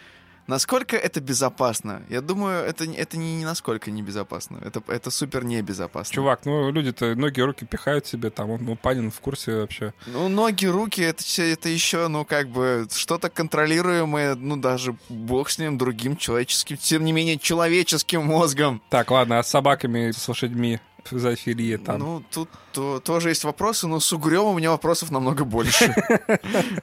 Насколько 0.48 0.96
это 0.96 1.20
безопасно? 1.20 2.03
Я 2.08 2.22
думаю, 2.22 2.63
это, 2.63 2.86
это 2.86 3.17
не, 3.17 3.36
не 3.36 3.44
насколько 3.44 3.91
небезопасно. 3.91 4.60
Это, 4.63 4.82
это 4.88 5.12
супер 5.12 5.44
небезопасно. 5.44 6.15
Чувак, 6.15 6.46
ну 6.46 6.72
люди-то 6.72 7.15
ноги, 7.15 7.41
руки 7.41 7.65
пихают 7.65 8.08
себе 8.08 8.29
там. 8.29 8.58
Ну, 8.63 8.77
Панин 8.77 9.12
в 9.12 9.20
курсе 9.20 9.58
вообще. 9.58 9.94
Ну, 10.06 10.29
ноги, 10.29 10.65
руки, 10.65 11.01
это, 11.01 11.22
это 11.41 11.67
еще, 11.67 12.08
ну, 12.08 12.24
как 12.24 12.48
бы, 12.48 12.88
что-то 12.89 13.29
контролируемое, 13.29 14.36
ну, 14.36 14.56
даже 14.56 14.96
бог 15.10 15.50
с 15.50 15.60
ним, 15.60 15.77
другим 15.77 16.15
человеческим, 16.15 16.77
тем 16.77 17.03
не 17.03 17.12
менее, 17.12 17.38
человеческим 17.38 18.25
мозгом. 18.25 18.82
Так, 18.89 19.12
ладно, 19.12 19.39
а 19.39 19.44
с 19.44 19.50
собаками, 19.50 20.12
с 20.12 20.27
лошадьми? 20.29 20.79
Зоофилия 21.12 21.78
там. 21.78 22.00
Ну, 22.00 22.24
тут 22.32 22.50
то, 22.74 23.00
тоже 23.00 23.30
есть 23.30 23.44
вопросы, 23.44 23.88
но 23.88 24.00
с 24.00 24.12
угрём 24.14 24.48
у 24.48 24.58
меня 24.58 24.72
вопросов 24.72 25.12
намного 25.12 25.46
больше. 25.46 25.94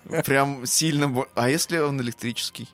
Прям 0.25 0.67
сильно... 0.67 1.25
А 1.35 1.49
если 1.49 1.79
он 1.79 2.01
электрический? 2.01 2.69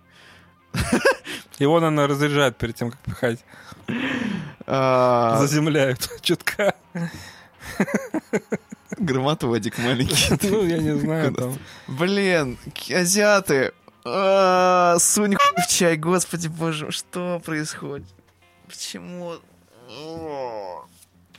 Его, 1.59 1.80
наверное, 1.80 2.07
разряжают 2.07 2.57
перед 2.57 2.76
тем, 2.76 2.90
как 2.90 3.00
пихать. 3.00 3.45
А, 4.66 5.38
Заземляют 5.38 6.09
чутка. 6.23 6.75
Громатоводик 8.99 9.78
маленький. 9.78 10.49
Ну, 10.49 10.64
я 10.64 10.78
не 10.78 10.97
знаю. 10.99 11.35
Там. 11.35 11.59
Блин, 11.88 12.59
азиаты. 12.95 13.73
А, 14.04 14.97
сунь 14.99 15.37
в 15.37 15.66
чай, 15.69 15.97
господи 15.97 16.49
боже, 16.49 16.90
что 16.90 17.40
происходит? 17.45 18.07
Почему? 18.66 19.35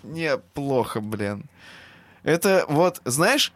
Не, 0.03 0.37
плохо, 0.37 1.01
блин. 1.01 1.45
Это 2.23 2.65
вот, 2.67 3.01
знаешь, 3.05 3.51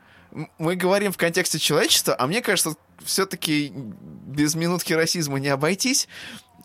мы 0.58 0.76
говорим 0.76 1.12
в 1.12 1.18
контексте 1.18 1.60
человечества, 1.60 2.16
а 2.18 2.28
мне 2.28 2.42
кажется, 2.42 2.76
все-таки 3.04 3.72
без 3.74 4.56
минутки 4.56 4.94
расизма 4.94 5.40
не 5.40 5.50
обойтись. 5.50 6.08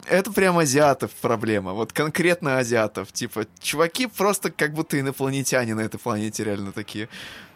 Это 0.08 0.32
прям 0.32 0.56
азиатов 0.58 1.10
проблема. 1.20 1.72
Вот 1.72 1.92
конкретно 1.92 2.58
азиатов. 2.58 3.12
Типа, 3.12 3.46
чуваки 3.60 4.06
просто 4.06 4.50
как 4.50 4.72
будто 4.72 4.98
инопланетяне 4.98 5.74
на 5.74 5.80
этой 5.80 5.98
планете 5.98 6.42
реально 6.42 6.72
такие. 6.72 7.08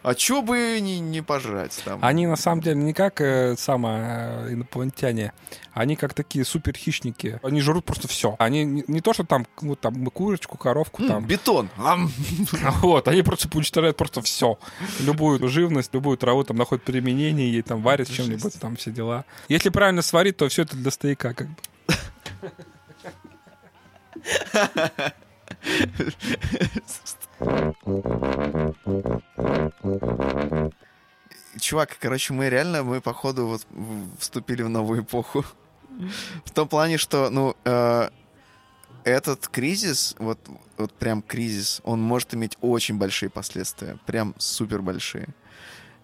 А 0.03 0.13
чё 0.13 0.43
бы 0.43 0.77
не, 0.81 0.99
не 0.99 1.23
пожрать 1.23 1.81
там? 1.83 1.97
Они 2.03 2.27
на 2.27 2.35
самом 2.35 2.61
деле 2.61 2.75
не 2.75 2.93
как 2.93 3.21
э, 3.21 3.55
самые 3.57 4.49
э, 4.49 4.53
инопланетяне, 4.53 5.33
они 5.73 5.95
как 5.95 6.13
такие 6.13 6.45
супер 6.45 6.75
хищники. 6.75 7.39
Они 7.41 7.59
жрут 7.59 7.85
просто 7.85 8.07
все. 8.07 8.35
Они 8.37 8.63
не, 8.63 8.83
не 8.87 9.01
то, 9.01 9.13
что 9.13 9.23
там, 9.23 9.47
вот 9.61 9.79
там 9.81 10.05
курочку, 10.11 10.59
коровку, 10.59 11.01
М, 11.01 11.07
там. 11.07 11.25
Бетон. 11.25 11.69
Ам. 11.77 12.11
Вот, 12.81 13.07
они 13.07 13.23
просто 13.23 13.49
уничтожают 13.51 13.97
просто 13.97 14.21
все. 14.21 14.59
Любую 14.99 15.49
живность, 15.49 15.91
любую 15.95 16.17
траву 16.17 16.43
там 16.43 16.57
находят 16.57 16.83
применение, 16.83 17.51
ей 17.51 17.63
там 17.63 17.81
варят 17.81 18.07
чем-нибудь. 18.07 18.53
Там 18.65 18.75
все 18.77 18.89
дела. 18.89 19.25
Если 19.47 19.69
правильно 19.69 20.01
сварить, 20.01 20.37
то 20.37 20.49
все 20.49 20.63
это 20.63 20.75
для 20.75 20.89
стояка 20.89 21.35
как 21.35 21.47
бы. 21.49 21.55
Чувак, 31.59 31.95
короче, 31.99 32.33
мы 32.33 32.49
реально, 32.49 32.81
мы 32.81 33.01
походу 33.01 33.45
вот 33.45 33.67
вступили 34.17 34.63
в 34.63 34.69
новую 34.69 35.03
эпоху. 35.03 35.45
В 36.43 36.49
том 36.51 36.67
плане, 36.67 36.97
что, 36.97 37.29
ну, 37.29 37.55
э, 37.65 38.09
этот 39.03 39.47
кризис, 39.47 40.15
вот, 40.17 40.39
вот 40.77 40.91
прям 40.93 41.21
кризис, 41.21 41.81
он 41.83 42.01
может 42.01 42.33
иметь 42.33 42.57
очень 42.61 42.97
большие 42.97 43.29
последствия, 43.29 43.99
прям 44.07 44.33
супер 44.39 44.81
большие. 44.81 45.27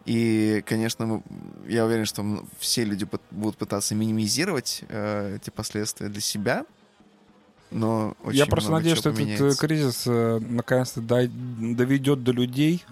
И, 0.06 0.64
конечно, 0.66 1.22
я 1.68 1.86
уверен, 1.86 2.06
что 2.06 2.46
все 2.60 2.84
люди 2.84 3.08
будут 3.30 3.58
пытаться 3.58 3.94
минимизировать 3.94 4.84
э, 4.90 5.36
эти 5.36 5.50
последствия 5.50 6.10
для 6.10 6.22
себя, 6.22 6.66
но 7.72 8.16
очень 8.24 8.40
Я 8.40 8.46
просто 8.46 8.72
надеюсь, 8.72 8.98
что 8.98 9.10
этот 9.10 9.22
э, 9.22 9.24
поменяется. 9.24 9.60
кризис 9.60 10.04
э, 10.06 10.40
наконец-то 10.40 11.02
доведет 11.02 12.24
до 12.24 12.32
людей 12.32 12.84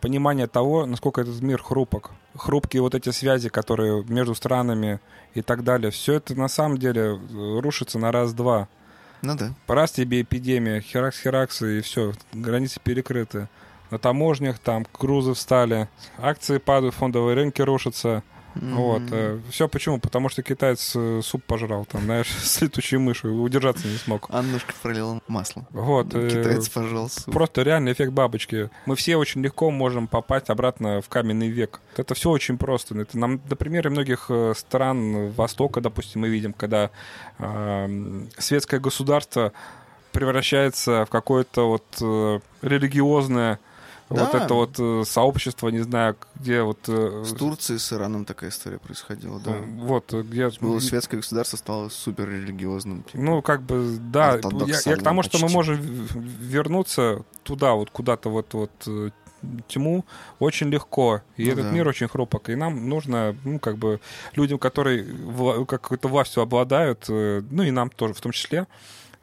понимание 0.00 0.46
того, 0.46 0.86
насколько 0.86 1.20
этот 1.20 1.40
мир 1.40 1.62
хрупок. 1.62 2.10
Хрупкие 2.34 2.82
вот 2.82 2.94
эти 2.94 3.10
связи, 3.10 3.48
которые 3.48 4.04
между 4.04 4.34
странами 4.34 5.00
и 5.34 5.42
так 5.42 5.64
далее. 5.64 5.90
Все 5.90 6.14
это 6.14 6.34
на 6.34 6.48
самом 6.48 6.78
деле 6.78 7.00
э, 7.02 7.60
рушится 7.60 7.98
на 7.98 8.12
раз-два. 8.12 8.68
Ну 9.22 9.34
да. 9.36 9.54
Раз 9.66 9.92
тебе 9.92 10.20
эпидемия, 10.22 10.80
херакс-херакс, 10.80 11.62
и 11.62 11.80
все, 11.80 12.12
границы 12.32 12.80
перекрыты. 12.82 13.48
На 13.90 13.98
таможнях 13.98 14.58
там 14.58 14.86
грузы 14.98 15.34
встали, 15.34 15.88
акции 16.18 16.58
падают, 16.58 16.94
фондовые 16.94 17.34
рынки 17.34 17.62
рушатся. 17.62 18.22
Вот. 18.54 19.02
М. 19.12 19.42
все 19.50 19.68
почему? 19.68 19.98
Потому 20.00 20.28
что 20.28 20.42
китаец 20.42 20.92
э, 20.96 21.20
суп 21.22 21.44
пожрал, 21.44 21.84
там, 21.84 22.02
знаешь, 22.02 22.28
с 22.42 22.60
летучей 22.62 22.98
мышью, 22.98 23.42
удержаться 23.42 23.86
не 23.86 23.96
смог. 23.96 24.28
Аннушка 24.30 24.72
пролила 24.82 25.20
масло. 25.28 25.66
Вот. 25.70 26.14
э, 26.14 26.30
Китаец 26.30 26.68
пожрал 26.68 27.08
суп. 27.08 27.34
Просто 27.34 27.62
реальный 27.62 27.92
эффект 27.92 28.12
бабочки. 28.12 28.70
Мы 28.86 28.96
все 28.96 29.16
очень 29.16 29.42
легко 29.42 29.70
можем 29.70 30.08
попасть 30.08 30.48
обратно 30.48 31.02
в 31.02 31.08
каменный 31.08 31.48
век. 31.48 31.80
Это 31.96 32.14
все 32.14 32.30
очень 32.30 32.56
просто. 32.56 32.98
Это 32.98 33.18
нам 33.18 33.40
на 33.48 33.56
примере 33.56 33.90
многих 33.90 34.26
э, 34.30 34.54
стран 34.56 35.30
Востока, 35.32 35.80
допустим, 35.80 36.22
мы 36.22 36.28
видим, 36.28 36.52
когда 36.54 36.90
э, 37.38 38.24
светское 38.38 38.80
государство 38.80 39.52
превращается 40.12 41.04
в 41.04 41.10
какое-то 41.10 41.68
вот 41.68 41.84
э, 42.00 42.40
религиозное 42.62 43.58
вот 44.08 44.32
Да. 44.32 44.44
это 44.44 44.54
вот 44.54 44.76
э, 44.78 45.02
сообщество, 45.04 45.68
не 45.68 45.80
знаю, 45.80 46.16
где 46.36 46.62
вот... 46.62 46.78
э, 46.88 47.22
В 47.24 47.36
Турции 47.36 47.76
с 47.76 47.92
Ираном 47.92 48.24
такая 48.24 48.50
история 48.50 48.78
происходила, 48.78 49.40
да. 49.40 49.56
Вот, 49.78 50.12
э, 50.14 50.22
где... 50.22 50.48
Было 50.60 50.78
светское 50.78 51.16
государство 51.20 51.56
стало 51.56 51.88
супер 51.88 52.28
религиозным. 52.28 53.04
Ну, 53.14 53.42
как 53.42 53.62
бы, 53.62 53.96
да. 53.98 54.38
Я, 54.66 54.78
я 54.92 54.96
к 54.96 55.02
тому, 55.02 55.22
что 55.22 55.38
мы 55.38 55.42
почти. 55.44 55.54
можем 55.56 55.80
вернуться 55.80 57.24
туда, 57.42 57.74
вот 57.74 57.90
куда-то 57.90 58.28
вот, 58.30 58.54
вот 58.54 58.70
тьму 59.68 60.04
очень 60.38 60.68
легко. 60.68 61.22
И 61.36 61.44
Ну 61.46 61.52
этот 61.52 61.64
да. 61.66 61.70
мир 61.72 61.86
очень 61.88 62.08
хрупок. 62.08 62.48
И 62.48 62.54
нам 62.54 62.88
нужно, 62.88 63.36
ну, 63.44 63.58
как 63.58 63.76
бы, 63.76 64.00
людям, 64.34 64.58
которые 64.58 65.04
вла- 65.04 65.64
какой-то 65.66 66.08
властью 66.08 66.42
обладают, 66.42 67.04
ну, 67.08 67.62
и 67.62 67.70
нам 67.70 67.90
тоже 67.90 68.14
в 68.14 68.20
том 68.20 68.32
числе, 68.32 68.66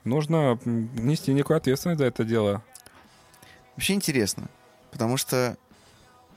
нужно 0.03 0.59
нести 0.65 1.33
некую 1.33 1.57
ответственность 1.57 1.99
за 1.99 2.05
это 2.05 2.23
дело. 2.23 2.61
Вообще 3.75 3.93
интересно, 3.93 4.49
потому 4.93 5.17
что 5.17 5.57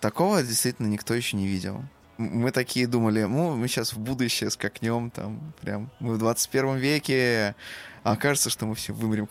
такого 0.01 0.43
действительно 0.43 0.87
никто 0.89 1.15
еще 1.15 1.37
не 1.37 1.47
видел. 1.47 1.83
Мы 2.19 2.51
такие 2.51 2.87
думали, 2.87 3.23
ну, 3.25 3.55
мы 3.55 3.69
сейчас 3.69 3.93
в 3.93 3.99
будущее 3.99 4.51
скакнем, 4.51 5.11
там, 5.11 5.53
прям, 5.61 5.91
мы 6.01 6.15
в 6.15 6.19
21 6.19 6.77
веке, 6.77 7.55
а 8.03 8.13
окажется, 8.13 8.49
что 8.49 8.65
мы 8.65 8.75
все 8.75 8.95
вымрем. 8.95 9.29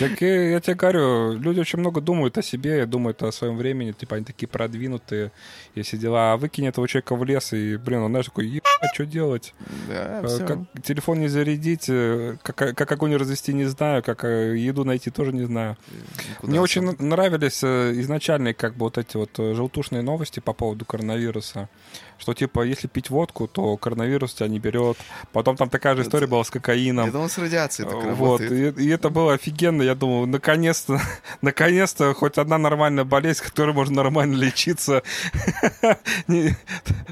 Так 0.00 0.22
и 0.22 0.50
я 0.50 0.60
тебе 0.60 0.74
говорю, 0.74 1.34
люди 1.38 1.60
очень 1.60 1.78
много 1.78 2.00
думают 2.00 2.36
о 2.38 2.42
себе, 2.42 2.86
думают 2.86 3.22
о 3.22 3.30
своем 3.32 3.56
времени, 3.56 3.92
типа 3.92 4.16
они 4.16 4.24
такие 4.24 4.48
продвинутые 4.48 5.30
и 5.74 5.82
все 5.82 5.96
дела. 5.96 6.32
А 6.32 6.36
выкинь 6.36 6.66
этого 6.66 6.88
человека 6.88 7.14
в 7.16 7.24
лес, 7.24 7.52
и, 7.52 7.76
блин, 7.76 8.00
он, 8.00 8.10
знаешь, 8.10 8.26
такой, 8.26 8.46
ебать, 8.46 8.94
что 8.94 9.06
делать? 9.06 9.54
Да, 9.88 10.20
Э, 10.22 10.26
всё. 10.26 10.46
Как 10.46 10.58
телефон 10.82 11.20
не 11.20 11.28
зарядить, 11.28 11.84
э, 11.88 12.36
как, 12.42 12.56
как 12.76 12.92
огонь 12.92 13.14
развести 13.16 13.52
не 13.52 13.66
знаю, 13.66 14.02
как 14.02 14.24
э, 14.24 14.56
еду 14.56 14.84
найти 14.84 15.10
тоже 15.10 15.32
не 15.32 15.44
знаю. 15.44 15.76
Никуда 16.30 16.50
Мне 16.50 16.60
очень 16.60 16.96
нравились 16.98 17.60
э, 17.62 17.92
изначальные 18.00 18.54
как 18.54 18.72
бы 18.74 18.84
вот 18.86 18.98
эти 18.98 19.16
вот 19.16 19.30
э, 19.38 19.54
желтушные 19.54 20.02
новости 20.02 20.40
по 20.40 20.52
поводу 20.52 20.84
коронавируса. 20.84 21.68
Что 22.18 22.34
типа, 22.34 22.62
если 22.64 22.86
пить 22.86 23.08
водку, 23.10 23.48
то 23.48 23.76
коронавирус 23.78 24.34
тебя 24.34 24.48
не 24.48 24.58
берет. 24.58 24.98
Потом 25.32 25.56
там 25.56 25.70
такая 25.70 25.96
же 25.96 26.02
история 26.02 26.24
Это- 26.24 26.30
была 26.32 26.44
с 26.44 26.50
кокаином. 26.50 27.06
Я 27.06 27.12
думал, 27.12 27.28
с 27.30 27.38
радиацией 27.38 27.88
так 27.88 27.96
Э, 28.04 28.12
Вот, 28.12 28.40
работает. 28.40 28.78
и, 28.78 28.84
и 28.84 28.88
это 28.90 29.08
было 29.10 29.32
офигенно. 29.34 29.82
Я 29.90 29.96
думал, 29.96 30.24
наконец-то, 30.28 31.00
наконец-то 31.42 32.14
хоть 32.14 32.38
одна 32.38 32.58
нормальная 32.58 33.02
болезнь, 33.02 33.42
которой 33.42 33.74
можно 33.74 33.96
нормально 33.96 34.36
лечиться. 34.36 35.02
Не- 36.28 36.56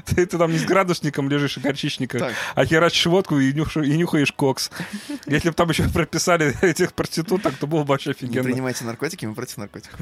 Ты 0.05 0.25
ты 0.25 0.37
там 0.37 0.51
не 0.53 0.57
с 0.59 0.63
градусником 0.63 1.29
лежишь 1.29 1.57
и 1.57 1.59
горчичника, 1.59 2.19
Так. 2.19 2.33
а 2.55 2.65
херачишь 2.65 3.05
водку 3.07 3.37
и 3.37 3.51
нюш- 3.51 3.85
и 3.85 3.97
нюхаешь 3.97 4.31
кокс. 4.31 4.71
Если 5.25 5.49
бы 5.49 5.55
там 5.55 5.69
еще 5.69 5.89
прописали 5.89 6.55
этих 6.61 6.93
проституток, 6.93 7.55
то 7.55 7.67
было 7.67 7.81
бы 7.83 7.89
вообще 7.89 8.11
Не 8.11 8.13
офигенно. 8.13 8.43
принимайте 8.45 8.85
наркотики, 8.85 9.25
мы 9.25 9.35
против 9.35 9.57
наркотиков. 9.57 9.99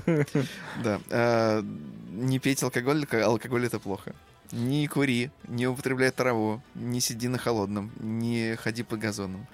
Да. 0.83 0.99
Э, 1.09 1.63
Не 2.11 2.37
пейте 2.37 2.65
алкоголь, 2.65 3.03
алко- 3.03 3.21
алкоголь 3.23 3.65
это 3.65 3.79
плохо. 3.79 4.13
Не 4.51 4.87
кури, 4.87 5.29
не 5.47 5.67
употребляй 5.67 6.11
траву, 6.11 6.61
не 6.75 7.01
сиди 7.01 7.27
на 7.27 7.37
холодном, 7.37 7.91
не 7.99 8.55
ходи 8.55 8.83
по 8.83 8.95
газонам. 8.95 9.45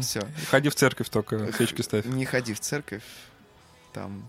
Все. 0.00 0.22
Ходи 0.50 0.68
в 0.68 0.74
церковь 0.74 1.08
только, 1.08 1.52
свечки 1.52 1.82
ставь. 1.82 2.04
Не 2.04 2.24
ходи 2.24 2.52
в 2.52 2.60
церковь, 2.60 3.02
там 3.92 4.28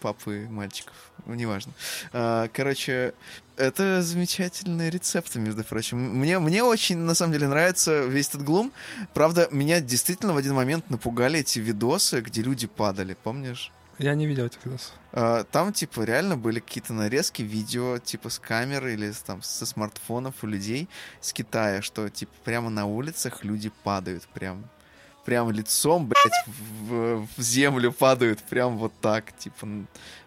папы 0.00 0.46
мальчиков. 0.50 0.94
Ну, 1.24 1.32
неважно. 1.32 1.72
А, 2.12 2.48
короче, 2.52 3.14
это 3.56 4.02
замечательные 4.02 4.90
рецепты, 4.90 5.38
между 5.38 5.64
прочим. 5.64 5.98
Мне, 5.98 6.38
мне 6.38 6.62
очень, 6.62 6.98
на 6.98 7.14
самом 7.14 7.32
деле, 7.32 7.48
нравится 7.48 8.04
весь 8.04 8.28
этот 8.28 8.42
глум. 8.44 8.70
Правда, 9.14 9.48
меня 9.50 9.80
действительно 9.80 10.34
в 10.34 10.36
один 10.36 10.54
момент 10.54 10.90
напугали 10.90 11.40
эти 11.40 11.58
видосы, 11.58 12.20
где 12.20 12.42
люди 12.42 12.66
падали, 12.66 13.16
помнишь? 13.22 13.72
Я 13.98 14.14
не 14.14 14.26
видел 14.26 14.46
этих 14.46 14.64
видосов. 14.64 14.92
А, 15.12 15.44
Там, 15.44 15.72
типа, 15.72 16.02
реально 16.02 16.36
были 16.36 16.60
какие-то 16.60 16.92
нарезки 16.92 17.42
видео, 17.42 17.98
типа, 17.98 18.28
с 18.30 18.38
камеры 18.38 18.94
или 18.94 19.12
там 19.24 19.42
со 19.42 19.66
смартфонов 19.66 20.34
у 20.42 20.46
людей 20.46 20.88
с 21.20 21.32
Китая, 21.32 21.82
что, 21.82 22.08
типа, 22.08 22.32
прямо 22.44 22.70
на 22.70 22.86
улицах 22.86 23.44
люди 23.44 23.70
падают, 23.84 24.24
прям, 24.34 24.64
прям 25.24 25.50
лицом, 25.50 26.06
блядь, 26.08 26.46
в, 26.46 27.26
в 27.36 27.40
землю 27.40 27.92
падают, 27.92 28.40
прям 28.42 28.76
вот 28.78 28.92
так, 29.00 29.36
типа, 29.36 29.66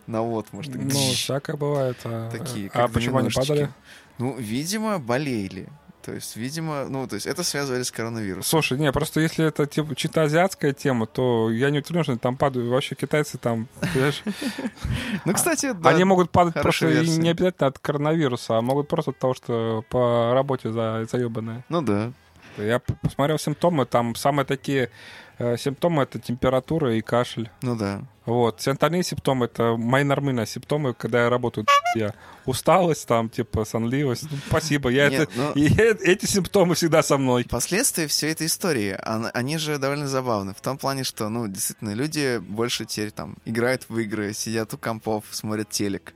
на 0.07 0.21
вот, 0.21 0.53
может, 0.53 0.71
так, 0.71 0.81
Ну, 0.81 0.89
всякое 0.89 1.57
бывает. 1.57 1.97
А, 2.05 2.31
такие, 2.31 2.67
а 2.67 2.83
как 2.83 2.91
почему 2.91 3.17
они 3.17 3.29
падали? 3.29 3.69
Ну, 4.17 4.35
видимо, 4.37 4.97
болели. 4.99 5.67
То 6.07 6.13
есть, 6.13 6.37
видимо, 6.37 6.85
ну, 6.85 7.05
то 7.05 7.15
есть 7.15 7.27
это 7.27 7.43
связывали 7.43 7.83
с 7.83 7.91
коронавирусом. 7.91 8.43
Слушай, 8.43 8.77
не, 8.77 8.89
просто 8.93 9.19
если 9.19 9.45
это 9.45 9.65
типа 9.65 9.93
чисто 9.93 10.21
азиатская 10.21 10.71
тема, 10.71 11.05
то 11.05 11.51
я 11.51 11.69
не 11.69 11.79
уверен, 11.79 12.03
что 12.05 12.17
там 12.17 12.37
падают. 12.37 12.69
Вообще 12.69 12.95
китайцы 12.95 13.37
там, 13.37 13.67
понимаешь, 13.81 14.23
Ну, 15.25 15.33
кстати, 15.33 15.73
да. 15.73 15.89
они 15.89 16.05
могут 16.05 16.31
падать 16.31 16.53
просто 16.53 17.03
не 17.03 17.27
обязательно 17.27 17.67
от 17.67 17.79
коронавируса, 17.79 18.57
а 18.57 18.61
могут 18.61 18.87
просто 18.87 19.11
от 19.11 19.19
того, 19.19 19.33
что 19.33 19.83
по 19.89 20.31
работе 20.33 20.71
за, 20.71 21.05
заебанные. 21.11 21.65
Ну 21.67 21.81
да. 21.81 22.13
Я 22.57 22.79
посмотрел 22.79 23.37
симптомы, 23.37 23.85
там 23.85 24.15
самые 24.15 24.45
такие 24.45 24.89
симптомы 25.39 26.03
это 26.03 26.19
температура 26.19 26.95
и 26.95 27.01
кашель. 27.01 27.49
Ну 27.61 27.75
да. 27.75 28.01
Вот. 28.27 28.59
Все 28.59 28.71
остальные 28.71 29.03
симптомы 29.03 29.45
это 29.45 29.77
мои 29.77 30.03
нормальные 30.03 30.45
симптомы, 30.47 30.93
когда 30.93 31.23
я 31.23 31.29
работаю. 31.29 31.65
Я 31.95 32.13
усталость, 32.45 33.07
там, 33.07 33.29
типа, 33.29 33.63
сонливость. 33.63 34.23
Ну, 34.29 34.37
спасибо. 34.47 34.89
Я 34.89 35.09
Нет, 35.09 35.29
это, 35.29 35.31
ну- 35.37 35.53
э- 35.55 35.97
эти 36.03 36.25
симптомы 36.25 36.75
всегда 36.75 37.03
со 37.03 37.17
мной. 37.17 37.45
Последствия 37.49 38.07
всей 38.07 38.31
этой 38.31 38.47
истории, 38.47 38.97
они 39.01 39.57
же 39.57 39.77
довольно 39.77 40.07
забавны. 40.07 40.53
В 40.53 40.61
том 40.61 40.77
плане, 40.77 41.03
что, 41.05 41.29
ну, 41.29 41.47
действительно, 41.47 41.93
люди 41.93 42.37
больше 42.39 42.85
теперь 42.85 43.11
там 43.11 43.37
играют 43.45 43.85
в 43.87 43.97
игры, 43.97 44.33
сидят 44.33 44.73
у 44.73 44.77
компов, 44.77 45.23
смотрят 45.31 45.69
телек, 45.69 46.13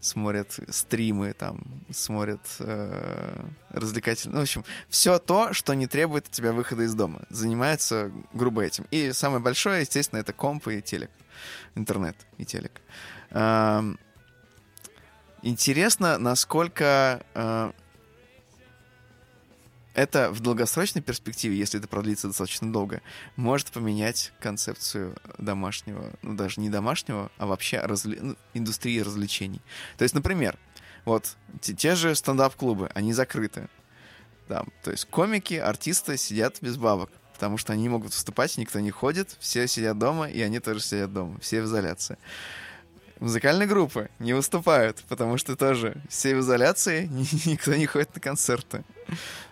смотрят 0.00 0.58
стримы, 0.68 1.32
там, 1.32 1.62
смотрят 1.90 2.40
э, 2.60 3.44
развлекательные... 3.70 4.34
Ну, 4.34 4.40
в 4.40 4.42
общем, 4.42 4.64
все 4.88 5.18
то, 5.18 5.52
что 5.54 5.72
не 5.74 5.86
требует 5.86 6.26
от 6.26 6.30
тебя 6.30 6.52
выхода 6.52 6.82
из 6.82 6.94
дома. 6.94 7.22
Занимаются 7.30 8.10
грубо 8.34 8.63
этим. 8.64 8.86
И 8.90 9.12
самое 9.12 9.40
большое, 9.42 9.80
естественно, 9.80 10.20
это 10.20 10.32
комп 10.32 10.68
и 10.68 10.82
телек. 10.82 11.10
Интернет 11.74 12.16
и 12.38 12.44
телек. 12.44 12.80
Интересно, 15.42 16.16
насколько 16.16 17.22
э, 17.34 17.72
это 19.92 20.30
в 20.32 20.40
долгосрочной 20.40 21.02
перспективе, 21.02 21.56
если 21.56 21.78
это 21.78 21.86
продлится 21.86 22.28
достаточно 22.28 22.72
долго, 22.72 23.02
может 23.36 23.70
поменять 23.70 24.32
концепцию 24.40 25.14
домашнего, 25.38 26.12
ну 26.22 26.34
даже 26.34 26.60
не 26.60 26.70
домашнего, 26.70 27.30
а 27.36 27.46
вообще 27.46 27.80
разве- 27.80 28.20
ну, 28.20 28.36
индустрии 28.54 28.98
развлечений. 29.00 29.60
То 29.98 30.02
есть, 30.04 30.14
например, 30.14 30.58
вот 31.04 31.36
те, 31.60 31.74
те 31.74 31.94
же 31.94 32.14
стендап-клубы, 32.14 32.90
они 32.94 33.12
закрыты. 33.12 33.68
Да, 34.48 34.64
то 34.82 34.90
есть 34.90 35.04
комики, 35.06 35.54
артисты 35.54 36.16
сидят 36.16 36.58
без 36.60 36.76
бабок, 36.76 37.10
потому 37.34 37.58
что 37.58 37.72
они 37.72 37.82
не 37.82 37.88
могут 37.90 38.12
выступать, 38.12 38.56
никто 38.56 38.80
не 38.80 38.90
ходит, 38.90 39.36
все 39.40 39.66
сидят 39.66 39.98
дома, 39.98 40.30
и 40.30 40.40
они 40.40 40.60
тоже 40.60 40.80
сидят 40.80 41.12
дома, 41.12 41.38
все 41.40 41.60
в 41.60 41.66
изоляции. 41.66 42.16
Музыкальные 43.20 43.68
группы 43.68 44.08
не 44.18 44.32
выступают, 44.32 45.02
потому 45.08 45.36
что 45.36 45.56
тоже 45.56 45.96
все 46.08 46.34
в 46.34 46.40
изоляции, 46.40 47.08
никто 47.44 47.74
не 47.74 47.86
ходит 47.86 48.14
на 48.14 48.20
концерты. 48.20 48.84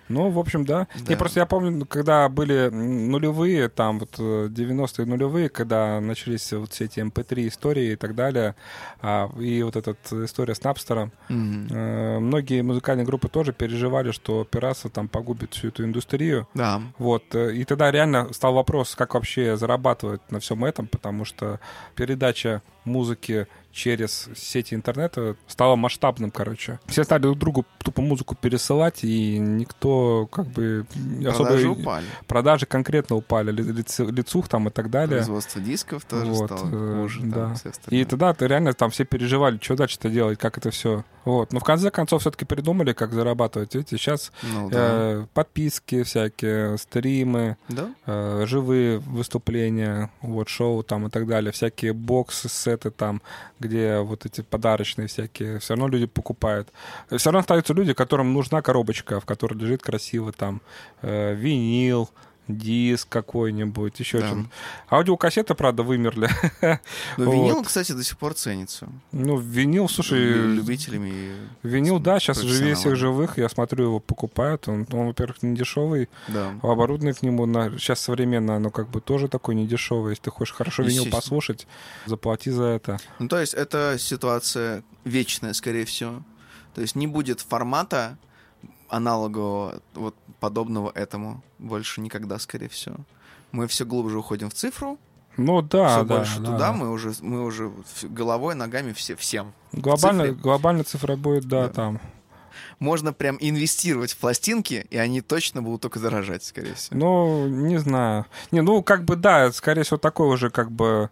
Ну, 0.08 0.30
в 0.30 0.38
общем, 0.38 0.64
да. 0.64 0.86
Да. 0.94 1.10
Не, 1.10 1.16
просто 1.16 1.40
я 1.40 1.46
помню, 1.46 1.70
ну, 1.70 1.86
когда 1.86 2.28
были 2.28 2.68
нулевые, 2.68 3.68
там 3.68 3.98
вот 3.98 4.16
э, 4.18 4.48
90-е 4.48 5.06
нулевые, 5.06 5.48
когда 5.48 6.00
начались 6.00 6.52
вот 6.52 6.72
все 6.72 6.84
эти 6.84 7.00
MP3 7.00 7.48
истории 7.48 7.92
и 7.92 7.96
так 7.96 8.14
далее, 8.14 8.54
а, 9.00 9.30
и 9.38 9.62
вот 9.62 9.76
эта 9.76 9.96
история 10.24 10.54
с 10.54 10.62
Напстером, 10.62 11.12
э, 11.28 12.18
многие 12.18 12.62
музыкальные 12.62 13.06
группы 13.06 13.28
тоже 13.28 13.52
переживали, 13.52 14.10
что 14.10 14.44
пиратство 14.44 14.90
там 14.90 15.08
погубит 15.08 15.54
всю 15.54 15.68
эту 15.68 15.84
индустрию. 15.84 16.48
Да. 16.54 16.82
Вот, 16.98 17.34
э, 17.34 17.54
и 17.54 17.64
тогда 17.64 17.90
реально 17.90 18.32
стал 18.32 18.54
вопрос, 18.54 18.94
как 18.94 19.14
вообще 19.14 19.56
зарабатывать 19.56 20.20
на 20.30 20.40
всем 20.40 20.64
этом, 20.64 20.86
потому 20.86 21.24
что 21.24 21.60
передача 21.94 22.62
музыки 22.84 23.46
через 23.72 24.28
сети 24.36 24.74
интернета 24.74 25.34
стала 25.46 25.76
масштабным, 25.76 26.30
короче. 26.30 26.78
Все 26.86 27.04
стали 27.04 27.22
друг 27.22 27.38
другу 27.38 27.66
тупо 27.82 28.02
музыку 28.02 28.34
пересылать, 28.34 29.02
и 29.02 29.38
никто 29.38 30.26
как 30.30 30.46
бы 30.46 30.86
особо... 31.26 31.44
Продажи 31.48 31.68
упали. 31.68 32.06
Продажи 32.26 32.66
конкретно 32.66 33.16
упали, 33.16 33.50
ли- 33.50 33.64
лицу- 33.64 34.10
лицух 34.12 34.48
там 34.48 34.68
и 34.68 34.70
так 34.70 34.90
далее. 34.90 35.16
Производство 35.16 35.60
дисков 35.60 36.04
тоже 36.04 36.26
Вот, 36.26 36.50
стало 36.50 36.68
э, 36.70 37.00
хуже. 37.02 37.20
да. 37.22 37.54
Там, 37.62 37.72
И 37.90 38.04
тогда 38.04 38.36
реально 38.38 38.74
там 38.74 38.90
все 38.90 39.04
переживали, 39.04 39.58
что 39.60 39.74
дальше-то 39.74 40.10
делать, 40.10 40.38
как 40.38 40.58
это 40.58 40.70
все. 40.70 41.04
Вот. 41.24 41.52
Но 41.52 41.60
в 41.60 41.64
конце 41.64 41.90
концов 41.90 42.20
все-таки 42.22 42.44
придумали, 42.44 42.92
как 42.92 43.12
зарабатывать. 43.12 43.74
Видите, 43.74 43.96
сейчас 43.96 44.32
Ну 44.42 44.68
да. 44.70 44.76
э, 44.78 45.26
подписки 45.34 46.02
всякие, 46.02 46.76
стримы, 46.78 47.56
Да? 47.68 47.90
э, 48.06 48.44
живые 48.46 48.98
выступления, 48.98 50.10
вот 50.20 50.48
шоу 50.48 50.82
там 50.82 51.06
и 51.06 51.10
так 51.10 51.26
далее, 51.26 51.52
всякие 51.52 51.92
боксы, 51.92 52.48
сеты 52.48 52.90
там, 52.90 53.22
где 53.60 53.98
вот 54.00 54.26
эти 54.26 54.40
подарочные 54.40 55.06
всякие, 55.08 55.58
все 55.58 55.74
равно 55.74 55.88
люди 55.88 56.06
покупают. 56.06 56.68
Все 57.16 57.30
равно 57.30 57.40
остаются 57.40 57.72
люди, 57.74 57.92
которым 57.94 58.32
нужна 58.32 58.62
коробочка, 58.62 59.20
в 59.20 59.24
которой 59.24 59.54
лежит 59.58 59.82
красиво 59.82 60.32
там 60.32 60.60
э, 61.02 61.34
винил, 61.34 62.10
диск 62.48 63.08
какой-нибудь, 63.08 63.98
еще 64.00 64.18
Да. 64.20 64.26
что-то. 64.26 64.46
Аудиокассеты, 64.90 65.54
правда, 65.54 65.82
вымерли. 65.82 66.28
Но 67.16 67.24
Вот. 67.24 67.32
винил, 67.34 67.62
кстати, 67.62 67.92
до 67.92 68.02
сих 68.02 68.18
пор 68.18 68.34
ценится. 68.34 68.88
Ну, 69.12 69.38
винил, 69.38 69.88
слушай, 69.88 70.18
Лю- 70.18 70.54
любителями. 70.54 71.32
винил, 71.62 72.00
да, 72.00 72.18
сейчас 72.18 72.40
живее 72.40 72.74
всех 72.74 72.96
живых, 72.96 73.38
я 73.38 73.48
смотрю, 73.48 73.84
его 73.84 74.00
покупают. 74.00 74.66
Он, 74.68 74.86
он, 74.92 75.06
во-первых, 75.06 75.42
не 75.42 75.56
дешевый, 75.56 76.08
Да. 76.28 76.52
а 76.62 76.72
оборудование 76.72 77.14
к 77.14 77.22
нему 77.22 77.46
на, 77.46 77.70
сейчас 77.78 78.00
современно, 78.00 78.56
оно 78.56 78.70
как 78.70 78.88
бы 78.90 79.00
тоже 79.00 79.28
такое 79.28 79.54
не 79.54 79.66
дешевое. 79.66 80.10
Если 80.10 80.24
ты 80.24 80.30
хочешь 80.30 80.54
хорошо 80.54 80.82
винил 80.82 81.06
послушать, 81.10 81.66
заплати 82.06 82.50
за 82.50 82.64
это. 82.64 82.98
Ну, 83.18 83.28
то 83.28 83.38
есть 83.40 83.54
это 83.54 83.96
ситуация 83.98 84.82
вечная, 85.04 85.52
скорее 85.52 85.84
всего. 85.84 86.22
То 86.74 86.80
есть 86.80 86.96
не 86.96 87.06
будет 87.06 87.40
формата 87.40 88.18
аналогового, 88.92 89.80
вот 89.94 90.14
подобного 90.38 90.92
этому 90.94 91.42
больше 91.58 92.00
никогда, 92.00 92.38
скорее 92.38 92.68
всего. 92.68 92.96
Мы 93.50 93.66
все 93.66 93.84
глубже 93.84 94.18
уходим 94.18 94.50
в 94.50 94.54
цифру, 94.54 94.98
Ну 95.36 95.62
да, 95.62 95.88
все 95.88 96.04
да. 96.04 96.16
больше 96.16 96.40
да. 96.40 96.52
туда, 96.52 96.72
мы 96.72 96.90
уже, 96.90 97.12
мы 97.20 97.44
уже 97.44 97.72
головой, 98.02 98.54
ногами 98.54 98.92
все, 98.92 99.16
всем. 99.16 99.52
Глобально, 99.72 100.24
цифре. 100.26 100.40
глобально 100.42 100.84
цифра 100.84 101.16
будет, 101.16 101.44
да, 101.46 101.66
Да. 101.66 101.72
там. 101.72 102.00
Можно 102.78 103.12
прям 103.14 103.38
инвестировать 103.40 104.12
в 104.12 104.18
пластинки, 104.18 104.86
и 104.90 104.96
они 104.98 105.22
точно 105.22 105.62
будут 105.62 105.82
только 105.82 106.00
дорожать, 106.00 106.44
скорее 106.44 106.74
всего. 106.74 106.98
Ну, 106.98 107.48
не 107.48 107.78
знаю. 107.78 108.26
Не, 108.50 108.60
ну, 108.60 108.82
как 108.82 109.04
бы, 109.04 109.16
да, 109.16 109.50
скорее 109.52 109.84
всего, 109.84 109.96
такой 109.96 110.28
уже, 110.28 110.50
как 110.50 110.70
бы, 110.70 111.08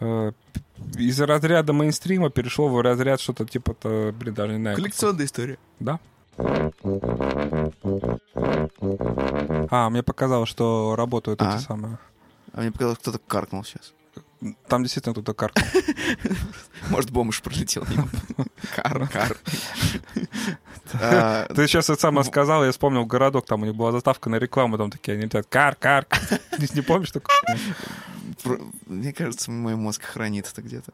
э, 0.00 0.32
из 0.96 1.20
разряда 1.20 1.72
мейнстрима 1.72 2.28
перешло 2.30 2.68
в 2.68 2.80
разряд 2.82 3.20
что-то 3.20 3.46
типа, 3.46 3.70
-то, 3.70 4.12
блин, 4.12 4.34
даже 4.34 4.52
не 4.52 4.58
знаю. 4.60 4.76
Коллекционная 4.76 5.24
история. 5.24 5.58
Да? 5.80 5.98
А, 9.70 9.90
мне 9.90 10.02
показалось, 10.02 10.48
что 10.48 10.94
работают 10.96 11.42
А. 11.42 11.54
эти 11.54 11.62
самые. 11.62 11.98
А 12.52 12.60
мне 12.60 12.70
показалось, 12.72 12.98
кто-то 12.98 13.18
каркнул 13.18 13.64
сейчас. 13.64 13.92
Там 14.68 14.82
действительно 14.82 15.14
кто-то 15.14 15.32
каркал. 15.32 15.64
Может, 16.90 17.10
бомж 17.10 17.40
пролетел 17.42 17.84
мимо. 17.88 18.08
Кар, 18.74 19.08
кар. 19.08 19.36
А, 21.00 21.46
Ты 21.46 21.66
сейчас 21.66 21.90
это 21.90 22.00
самое 22.00 22.24
сказал, 22.24 22.64
я 22.64 22.70
вспомнил 22.70 23.04
городок, 23.04 23.46
там 23.46 23.62
у 23.62 23.64
них 23.64 23.74
была 23.74 23.90
заставка 23.90 24.30
на 24.30 24.36
рекламу, 24.36 24.76
там 24.78 24.90
такие, 24.92 25.14
они 25.14 25.24
летят, 25.24 25.46
кар, 25.48 25.74
кар. 25.74 26.06
Не 26.72 26.82
помнишь 26.82 27.10
такое? 27.10 27.34
Мне 28.86 29.12
кажется, 29.12 29.50
мой 29.50 29.74
мозг 29.76 30.02
хранит 30.04 30.48
это 30.50 30.62
где-то. 30.62 30.92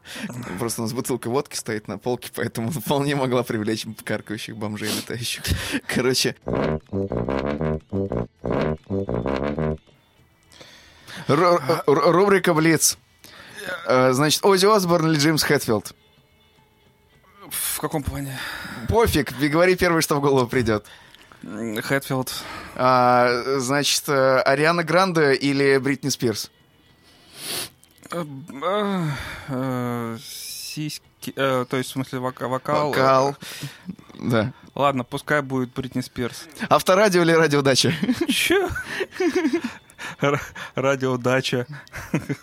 Просто 0.59 0.81
у 0.81 0.85
нас 0.85 0.93
бутылка 0.93 1.29
водки 1.29 1.55
стоит 1.55 1.87
на 1.87 1.97
полке, 1.97 2.31
поэтому 2.35 2.71
вполне 2.81 3.15
могла 3.15 3.43
привлечь 3.43 3.85
каркающих 4.03 4.55
бомжей 4.57 4.89
летающих. 4.95 5.43
Короче. 5.87 6.35
Ру- 11.27 11.59
ру- 11.85 12.11
Рубрика 12.11 12.53
Блиц. 12.53 12.97
Э, 13.85 14.11
Значит, 14.13 14.43
Ози 14.43 14.65
Осборн 14.65 15.07
или 15.11 15.17
Джеймс 15.19 15.43
Хэтфилд? 15.43 15.93
В 17.49 17.79
каком 17.79 18.01
плане? 18.03 18.37
Пофиг, 18.87 19.33
говори 19.37 19.75
первое, 19.75 20.01
что 20.01 20.15
в 20.15 20.21
голову 20.21 20.47
придет. 20.47 20.85
Хэтфилд. 21.43 22.31
А, 22.75 23.57
Значит, 23.59 24.03
э, 24.07 24.39
Ариана 24.41 24.83
Гранде 24.83 25.33
или 25.35 25.77
Бритни 25.77 26.09
Спирс? 26.09 26.51
Э, 28.11 28.25
э, 29.49 30.17
сиськи, 30.21 31.33
э, 31.35 31.65
то 31.69 31.77
есть, 31.77 31.89
в 31.89 31.93
смысле, 31.93 32.19
вока- 32.19 32.47
вокал. 32.47 32.89
Вокал. 32.89 33.35
Да. 34.19 34.51
Ладно, 34.75 35.03
пускай 35.03 35.41
будет 35.41 35.73
Бритни 35.73 36.01
Спирс. 36.01 36.47
Авторадио 36.69 37.21
или 37.23 37.31
радиодача? 37.33 37.93
Р- 40.21 40.41
Радиодача. 40.75 41.65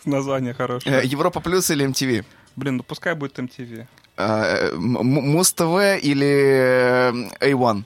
Название 0.05 0.55
хорошее. 0.55 1.03
Европа 1.05 1.41
плюс 1.41 1.71
или 1.71 1.87
MTV? 1.87 2.25
Блин, 2.57 2.77
ну 2.79 2.83
пускай 2.83 3.15
будет 3.15 3.39
MTV. 3.39 3.87
Э, 4.17 4.71
М- 4.73 4.97
М- 4.99 5.31
Муз-ТВ 5.33 5.99
или 6.03 6.27
э, 6.27 7.13
A1? 7.41 7.85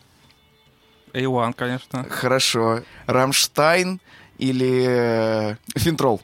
A1, 1.15 1.53
конечно. 1.53 2.05
Хорошо. 2.09 2.83
Рамштайн 3.07 4.01
или 4.39 5.57
Finntroll? 5.77 6.21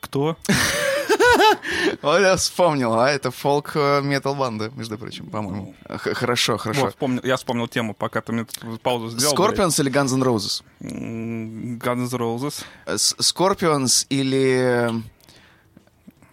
Кто? 0.00 0.36
О, 2.02 2.18
я 2.18 2.36
вспомнил, 2.36 2.94
а 2.98 3.10
это 3.10 3.30
фолк 3.30 3.72
э, 3.74 4.00
метал 4.02 4.34
банда, 4.34 4.70
между 4.76 4.96
прочим, 4.98 5.26
по-моему. 5.30 5.74
Х- 5.88 6.14
Хорошо, 6.14 6.52
Вот, 6.52 6.60
хорошо. 6.62 6.88
вспомнил, 6.90 7.20
я 7.24 7.36
вспомнил 7.36 7.68
тему, 7.68 7.94
пока 7.94 8.20
ты 8.20 8.32
мне 8.32 8.46
паузу 8.82 9.10
сделал. 9.10 9.34
Скорпионс 9.34 9.78
или 9.80 9.90
Guns 9.90 10.14
N' 10.14 10.22
Roses? 10.22 10.62
Guns 10.80 12.08
N' 12.12 12.18
Roses. 12.18 12.64
Скорпионс 12.96 14.06
или... 14.08 14.90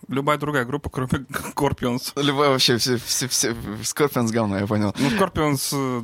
Любая 0.07 0.37
другая 0.37 0.65
группа, 0.65 0.89
кроме 0.89 1.09
Scorpions. 1.55 2.11
Любая 2.21 2.49
вообще, 2.49 2.77
все, 2.77 2.97
все, 2.97 3.27
все, 3.27 3.55
Скорпионс 3.83 4.31
говно, 4.31 4.59
я 4.59 4.67
понял. 4.67 4.93
Ну, 4.99 5.09
Scorpions, 5.09 5.69
э, 5.73 6.01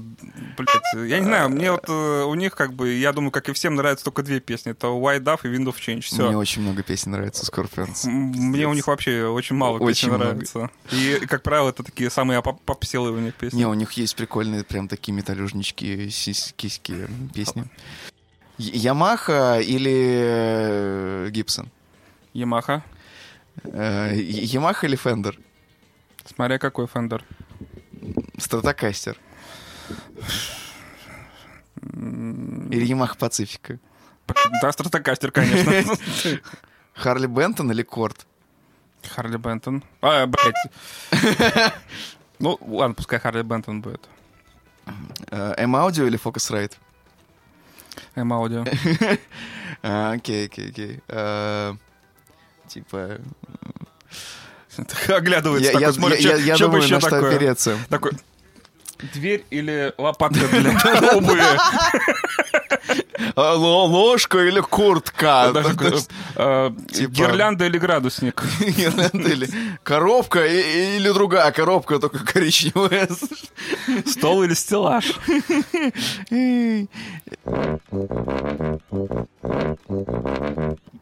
блядь, 0.57 1.09
я 1.09 1.19
не 1.19 1.25
знаю, 1.25 1.49
мне 1.49 1.71
вот 1.71 1.85
э, 1.87 2.23
у 2.23 2.33
них, 2.33 2.55
как 2.55 2.73
бы, 2.73 2.91
я 2.93 3.13
думаю, 3.13 3.31
как 3.31 3.49
и 3.49 3.53
всем, 3.53 3.75
нравятся 3.75 4.05
только 4.05 4.23
две 4.23 4.39
песни. 4.39 4.71
Это 4.71 4.87
White 4.87 5.21
Dove 5.21 5.39
и 5.43 5.47
Wind 5.47 5.65
of 5.67 5.75
Change. 5.75 6.01
Все. 6.01 6.27
Мне 6.27 6.37
очень 6.37 6.61
много 6.63 6.81
песен 6.83 7.11
нравится 7.11 7.45
Скорпионс. 7.45 8.05
Мне 8.05 8.67
у 8.67 8.73
них 8.73 8.87
вообще 8.87 9.25
очень 9.27 9.55
мало 9.55 9.77
Очень 9.77 9.87
песен 9.87 10.07
много. 10.09 10.25
нравится. 10.25 10.69
И, 10.91 11.19
как 11.27 11.43
правило, 11.43 11.69
это 11.69 11.83
такие 11.83 12.09
самые 12.09 12.41
поп- 12.41 12.61
попселые 12.63 13.13
у 13.13 13.19
них 13.19 13.35
песни. 13.35 13.57
Не, 13.57 13.67
у 13.67 13.73
них 13.75 13.91
есть 13.93 14.15
прикольные 14.15 14.63
прям 14.63 14.87
такие 14.87 15.13
металюжнические 15.13 17.07
песни. 17.35 17.65
Yamaha 18.57 19.59
или 19.59 20.21
э, 21.25 21.29
Gibson? 21.31 21.69
Yamaha. 22.33 22.83
Э, 23.63 24.13
Yamaha 24.15 24.87
или 24.87 24.95
Fender? 24.95 25.37
Смотря 26.25 26.57
какой 26.59 26.87
Fender. 26.87 27.23
Stratocaster. 28.37 29.17
Или 31.93 32.85
Yamaha 32.85 33.15
Pacifica? 33.17 33.79
Да, 34.61 34.71
Stratocaster, 34.71 35.31
конечно. 35.31 35.73
Harley 36.93 37.27
Benton 37.27 37.71
или 37.71 37.83
Cort? 37.83 38.25
Harley 39.15 39.37
Benton. 39.37 39.83
А, 40.01 40.25
блядь. 40.27 41.73
Ну, 42.39 42.57
ладно, 42.61 42.93
пускай 42.95 43.19
Harley 43.19 43.41
Benton 43.41 43.81
будет. 43.81 44.07
Э, 45.31 45.53
M-Audio 45.57 46.05
или 46.05 46.19
Focusrite? 46.19 46.73
М-аудио. 48.15 48.65
А, 49.83 50.11
Окей, 50.11 50.45
окей, 50.45 50.69
окей. 50.69 50.99
Типа... 52.73 53.17
Оглядывается 55.09 55.71
Я 55.73 55.79
я- 55.79 55.87
такой, 55.87 55.93
смотрит, 55.93 56.19
я- 56.21 56.35
я 56.37 56.55
что 56.55 56.65
бы 56.67 56.71
думаю, 56.71 56.83
еще 56.85 56.93
на 56.95 57.01
что 57.01 57.09
такое. 57.09 57.35
опереться. 57.35 57.77
Такой, 57.89 58.11
дверь 59.13 59.43
или 59.49 59.93
лопатка 59.97 60.47
для 60.47 60.71
обуви? 61.15 61.41
А, 63.35 63.53
ло- 63.55 63.85
Ложка 63.87 64.39
или 64.39 64.61
куртка? 64.61 65.51
Даже, 65.53 65.75
э, 66.35 66.71
Типа- 66.91 67.11
Гирлянда 67.11 67.65
или 67.65 67.77
градусник? 67.77 68.43
Или 68.61 69.49
коробка 69.83 70.45
или 70.45 71.09
другая 71.11 71.51
коробка, 71.51 71.99
только 71.99 72.19
коричневая. 72.25 73.09
Стол 74.05 74.43
или 74.43 74.53
стеллаж? 74.53 75.11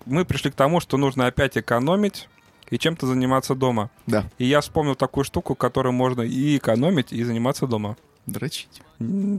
Мы 0.06 0.26
пришли 0.26 0.52
к 0.52 0.56
тому, 0.56 0.80
что 0.80 0.98
нужно 0.98 1.28
опять 1.28 1.58
экономить 1.58 2.28
и 2.70 2.78
чем-то 2.78 3.08
заниматься 3.08 3.56
дома. 3.56 3.90
Да. 4.08 4.30
И 4.38 4.46
я 4.46 4.62
вспомнил 4.62 4.96
такую 4.96 5.24
штуку, 5.24 5.56
которой 5.56 5.92
можно 5.92 6.22
и 6.22 6.58
экономить, 6.58 7.12
и 7.12 7.24
заниматься 7.24 7.68
дома. 7.68 7.98
Дрочить. 8.26 8.82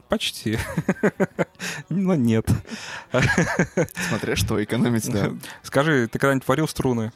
Почти. 0.09 0.59
Но 1.89 2.15
нет. 2.15 2.49
Смотря 4.09 4.37
что, 4.37 4.63
экономить, 4.63 5.11
да. 5.11 5.33
Скажи, 5.63 6.09
ты 6.09 6.19
когда-нибудь 6.19 6.49
варил 6.49 6.67
струны? 6.67 7.13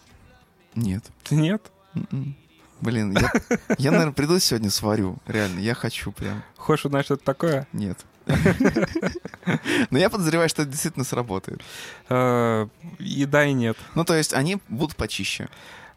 Нет. 0.74 1.04
Нет? 1.30 1.62
М-м. 1.94 2.36
Блин, 2.80 3.16
я, 3.16 3.32
я, 3.78 3.90
наверное, 3.92 4.12
приду 4.12 4.38
сегодня 4.38 4.68
сварю. 4.70 5.16
Реально, 5.26 5.60
я 5.60 5.74
хочу 5.74 6.12
прям. 6.12 6.42
Хочешь 6.56 6.84
узнать, 6.86 7.06
что 7.06 7.14
это 7.14 7.24
такое? 7.24 7.66
Нет. 7.72 7.98
Но 9.90 9.98
я 9.98 10.10
подозреваю, 10.10 10.48
что 10.48 10.62
это 10.62 10.70
действительно 10.70 11.04
сработает. 11.04 11.60
Э, 12.08 12.66
И 12.98 13.24
да, 13.26 13.44
и 13.44 13.52
нет. 13.52 13.76
Ну, 13.94 14.04
то 14.04 14.14
есть 14.14 14.32
они 14.34 14.58
будут 14.68 14.96
почище. 14.96 15.48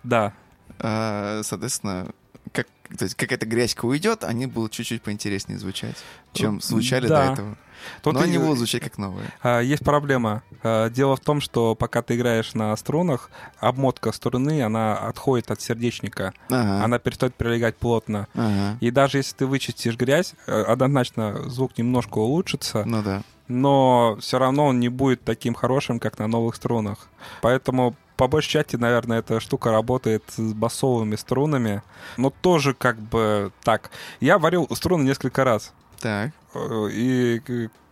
Да. 0.04 0.34
А, 0.80 1.42
Соответственно, 1.44 2.12
как, 2.54 2.68
то 2.98 3.04
есть 3.06 3.16
какая-то 3.16 3.46
грязька 3.46 3.88
уйдет, 3.88 4.24
они 4.24 4.46
будут 4.46 4.72
чуть-чуть 4.72 5.02
поинтереснее 5.02 5.60
звучать, 5.60 5.96
чем 6.34 6.62
звучали 6.62 7.08
Да. 7.08 7.28
до 7.28 7.34
этого. 7.34 7.58
Тут 8.02 8.14
Но 8.14 8.22
и- 8.22 8.24
они 8.26 8.38
будут 8.38 8.58
звучать 8.58 8.84
как 8.84 8.98
новые. 8.98 9.28
А, 9.42 9.60
Есть 9.60 9.84
проблема. 9.84 10.44
А, 10.64 10.90
Дело 10.90 11.16
в 11.16 11.20
том, 11.20 11.42
что 11.42 11.76
пока 11.76 12.02
ты 12.02 12.16
играешь 12.16 12.54
на 12.54 12.76
струнах, 12.78 13.30
обмотка 13.60 14.12
струны, 14.12 14.62
она 14.62 14.96
отходит 14.98 15.52
от 15.52 15.62
сердечника. 15.62 16.34
Ага. 16.50 16.84
Она 16.84 17.00
перестает 17.00 17.36
прилегать 17.36 17.76
плотно. 17.78 18.28
Ага. 18.34 18.78
И 18.80 18.92
даже 18.92 19.18
если 19.20 19.36
ты 19.36 19.46
вычистишь 19.46 19.96
грязь, 19.98 20.34
э, 20.48 20.62
однозначно 20.64 21.50
звук 21.50 21.78
немножко 21.78 22.18
улучшится, 22.20 22.84
Ну 22.86 23.02
да. 23.04 23.22
но 23.48 24.18
все 24.22 24.40
равно 24.40 24.68
он 24.68 24.80
не 24.80 24.90
будет 24.90 25.24
таким 25.24 25.54
хорошим, 25.54 26.00
как 26.00 26.20
на 26.20 26.28
новых 26.28 26.56
струнах. 26.56 27.08
Поэтому 27.42 27.96
по 28.16 28.28
большей 28.28 28.50
части, 28.50 28.76
наверное, 28.78 29.20
эта 29.20 29.40
штука 29.40 29.72
работает 29.72 30.24
с 30.36 30.40
басовыми 30.54 31.16
струнами, 31.16 31.84
но 32.18 32.32
тоже 32.32 32.74
как 32.74 32.98
бы 33.00 33.52
так. 33.64 33.92
Я 34.20 34.40
варил 34.40 34.68
струны 34.74 35.04
несколько 35.04 35.44
раз. 35.44 35.72
Так. 36.00 36.32
Э, 36.54 36.90
И 36.92 37.42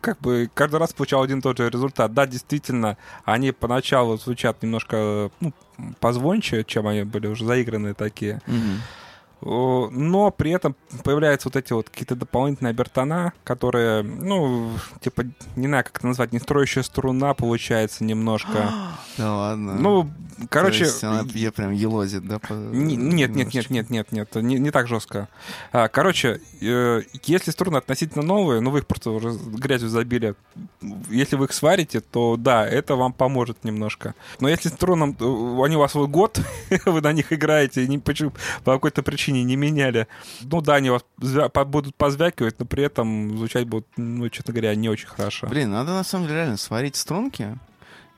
как 0.02 0.20
бы 0.20 0.50
каждый 0.54 0.80
раз 0.80 0.94
получал 0.94 1.24
один 1.24 1.40
и 1.40 1.42
тот 1.42 1.58
же 1.58 1.70
результат. 1.70 2.14
Да, 2.14 2.28
действительно, 2.28 2.98
они 3.24 3.52
поначалу 3.52 4.18
звучат 4.18 4.62
немножко 4.62 5.32
ну, 5.40 5.52
позвонче, 6.00 6.64
чем 6.64 6.88
они 6.88 7.04
были 7.04 7.28
уже 7.28 7.44
заигранные 7.46 7.96
такие. 7.96 8.40
Мгм. 8.46 8.82
Но 9.46 10.32
при 10.32 10.52
этом 10.52 10.76
появляются 11.04 11.48
вот 11.48 11.56
эти 11.56 11.72
вот 11.72 11.90
какие-то 11.90 12.16
дополнительные 12.16 12.72
обертона, 12.72 13.34
которые, 13.44 14.02
ну, 14.02 14.72
типа, 15.02 15.24
не 15.56 15.68
знаю, 15.68 15.84
как 15.84 15.98
это 15.98 16.08
назвать, 16.08 16.34
не 16.34 16.40
строящая 16.40 16.84
струна 16.84 17.34
получается 17.34 18.04
немножко. 18.04 18.72
Да 19.18 19.34
ладно. 19.34 19.76
Ну, 19.76 20.10
короче... 20.50 20.88
Она 21.04 21.24
я 21.36 21.54
прям 21.54 21.72
елозит, 21.72 22.28
да? 22.28 22.40
Нет, 22.50 23.34
нет, 23.34 23.54
нет, 23.54 23.70
нет, 23.70 23.90
нет, 23.90 24.12
нет, 24.12 24.36
не, 24.36 24.56
не 24.56 24.72
так 24.72 24.88
жестко. 24.90 25.30
А, 25.72 25.88
короче, 25.88 26.42
э, 26.62 27.02
если 27.24 27.52
струны 27.52 27.78
относительно 27.78 28.26
новые, 28.26 28.60
ну 28.60 28.72
вы 28.72 28.80
их 28.80 28.88
просто 28.88 29.12
уже 29.12 29.32
грязью 29.32 29.88
забили, 29.88 30.36
если 31.10 31.38
вы 31.38 31.46
их 31.46 31.54
сварите, 31.54 32.02
то 32.02 32.36
да, 32.38 32.68
это 32.68 32.96
вам 32.98 33.14
поможет 33.14 33.64
немножко. 33.64 34.16
Но 34.42 34.50
если 34.50 34.68
струнам, 34.68 35.16
э, 35.18 35.64
они 35.64 35.78
у 35.78 35.80
вас 35.80 35.96
вот 35.96 36.10
год, 36.10 36.42
вы 36.86 37.00
на 37.00 37.14
них 37.14 37.32
играете, 37.32 37.86
и 37.86 37.98
почему- 37.98 38.34
по 38.66 38.74
какой-то 38.74 39.02
причине 39.02 39.35
не 39.44 39.56
меняли, 39.56 40.08
ну 40.42 40.62
да, 40.62 40.76
они 40.76 40.90
вас 40.90 41.04
будут 41.68 41.96
позвякивать, 41.96 42.60
но 42.60 42.66
при 42.66 42.84
этом 42.84 43.38
звучать 43.38 43.68
будут, 43.68 43.88
ну, 43.98 44.30
честно 44.30 44.54
говоря, 44.54 44.76
не 44.76 44.90
очень 44.90 45.08
хорошо. 45.08 45.48
Блин, 45.48 45.72
надо 45.72 45.94
на 45.94 46.04
самом 46.04 46.28
деле 46.28 46.40
реально 46.40 46.58
сварить 46.58 46.96
струнки 46.96 47.58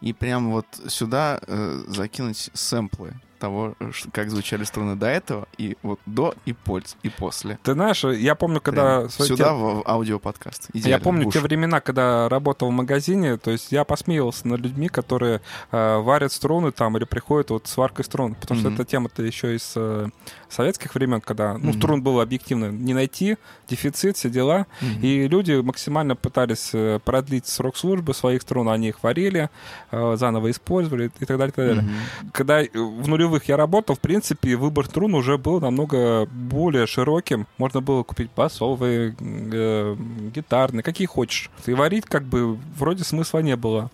и 0.02 0.14
прям 0.14 0.52
вот 0.52 0.66
сюда 0.88 1.40
э, 1.48 1.84
закинуть 1.88 2.50
сэмплы 2.54 3.14
того, 3.40 3.76
как 4.12 4.30
звучали 4.30 4.64
струны 4.64 4.96
до 4.96 5.08
этого, 5.08 5.48
и 5.58 5.78
вот 5.84 6.00
до 6.06 6.34
и, 6.46 6.54
польз, 6.54 6.96
и 7.04 7.10
после. 7.10 7.60
Ты 7.64 7.74
знаешь, 7.74 8.04
я 8.04 8.36
помню, 8.36 8.62
когда... 8.62 9.00
Прям 9.00 9.10
сюда 9.10 9.50
те- 9.50 9.54
в, 9.54 9.84
аудиоподкаст. 9.86 10.70
Я 10.74 10.80
Идеально, 10.82 11.04
помню 11.04 11.30
в 11.30 11.34
те 11.34 11.40
времена, 11.40 11.80
когда 11.82 12.30
работал 12.30 12.70
в 12.70 12.72
магазине, 12.72 13.38
то 13.38 13.52
есть 13.52 13.72
я 13.72 13.84
посмеивался 13.84 14.48
над 14.48 14.62
людьми, 14.62 14.88
которые 14.90 15.42
э, 15.72 15.98
варят 15.98 16.32
струны 16.32 16.72
там 16.72 16.98
или 16.98 17.06
приходят 17.06 17.50
вот 17.50 17.68
с 17.68 17.78
варкой 17.78 18.06
струн, 18.06 18.36
потому 18.36 18.60
что 18.60 18.70
Мгм. 18.70 18.76
эта 18.76 18.86
тема-то 18.86 19.24
еще 19.24 19.56
из 19.56 19.74
э, 19.76 20.08
советских 20.50 20.96
времен, 20.96 21.22
когда 21.22 21.54
ну, 21.54 21.70
Мгм. 21.70 21.74
струн 21.74 22.02
было 22.02 22.24
объективно 22.24 22.72
не 22.72 22.94
найти, 22.94 23.38
дефицит, 23.70 24.18
все 24.18 24.30
дела, 24.30 24.66
Мгм. 24.82 25.00
и 25.02 25.28
люди 25.28 25.54
максимально 25.62 26.16
пытались 26.16 26.72
э, 26.74 27.00
продлить 27.04 27.48
срок 27.48 27.78
службы 27.78 28.14
своих 28.14 28.42
струн, 28.42 28.70
они 28.70 28.90
их 28.90 29.04
варили, 29.04 29.50
э, 29.92 30.16
заново 30.18 30.52
использовали 30.52 31.12
и 31.20 31.26
так 31.26 31.38
далее, 31.38 31.50
и 31.50 31.52
так 31.52 31.66
далее. 31.66 31.84
Мгм. 31.84 32.32
Когда 32.34 32.62
э, 32.62 32.68
в 32.74 33.08
нулевых 33.28 33.48
я 33.50 33.58
работал, 33.58 33.96
в 33.96 34.00
принципе, 34.00 34.56
выбор 34.56 34.86
струн 34.86 35.14
уже 35.14 35.38
был 35.38 35.60
намного 35.60 36.26
более 36.28 36.88
широким. 36.88 37.48
Можно 37.58 37.82
было 37.82 38.04
купить 38.04 38.30
басовые, 38.36 39.16
э, 39.20 39.96
гитарные, 40.34 40.84
какие 40.84 41.08
хочешь. 41.08 41.50
И 41.66 41.74
варить 41.74 42.06
как 42.06 42.24
бы 42.24 42.56
вроде 42.78 43.04
смысла 43.04 43.40
не 43.40 43.56
было. 43.56 43.90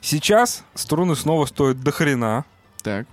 Сейчас 0.00 0.64
струны 0.74 1.16
снова 1.16 1.46
стоят 1.46 1.80
до 1.82 1.90
хрена. 1.92 2.44
Так. 2.82 3.06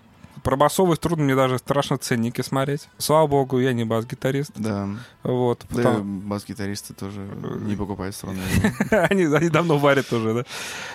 Про 0.46 0.58
басовые 0.58 0.96
струны 0.96 1.24
мне 1.24 1.36
даже 1.36 1.58
страшно 1.58 1.98
ценники 1.98 2.42
смотреть. 2.42 2.88
Слава 3.00 3.26
богу, 3.26 3.58
я 3.58 3.74
не 3.74 3.84
бас-гитарист. 3.84 4.52
Да. 4.56 4.88
Вот. 5.24 5.66
Да, 5.72 5.76
потом- 5.76 6.20
бас-гитаристы 6.20 6.94
тоже 6.94 7.20
не 7.62 7.76
покупают 7.76 8.16
струны. 8.16 8.38
они, 8.92 9.24
они 9.24 9.50
давно 9.50 9.80
варят 9.80 10.14
уже, 10.14 10.36
да. 10.36 10.44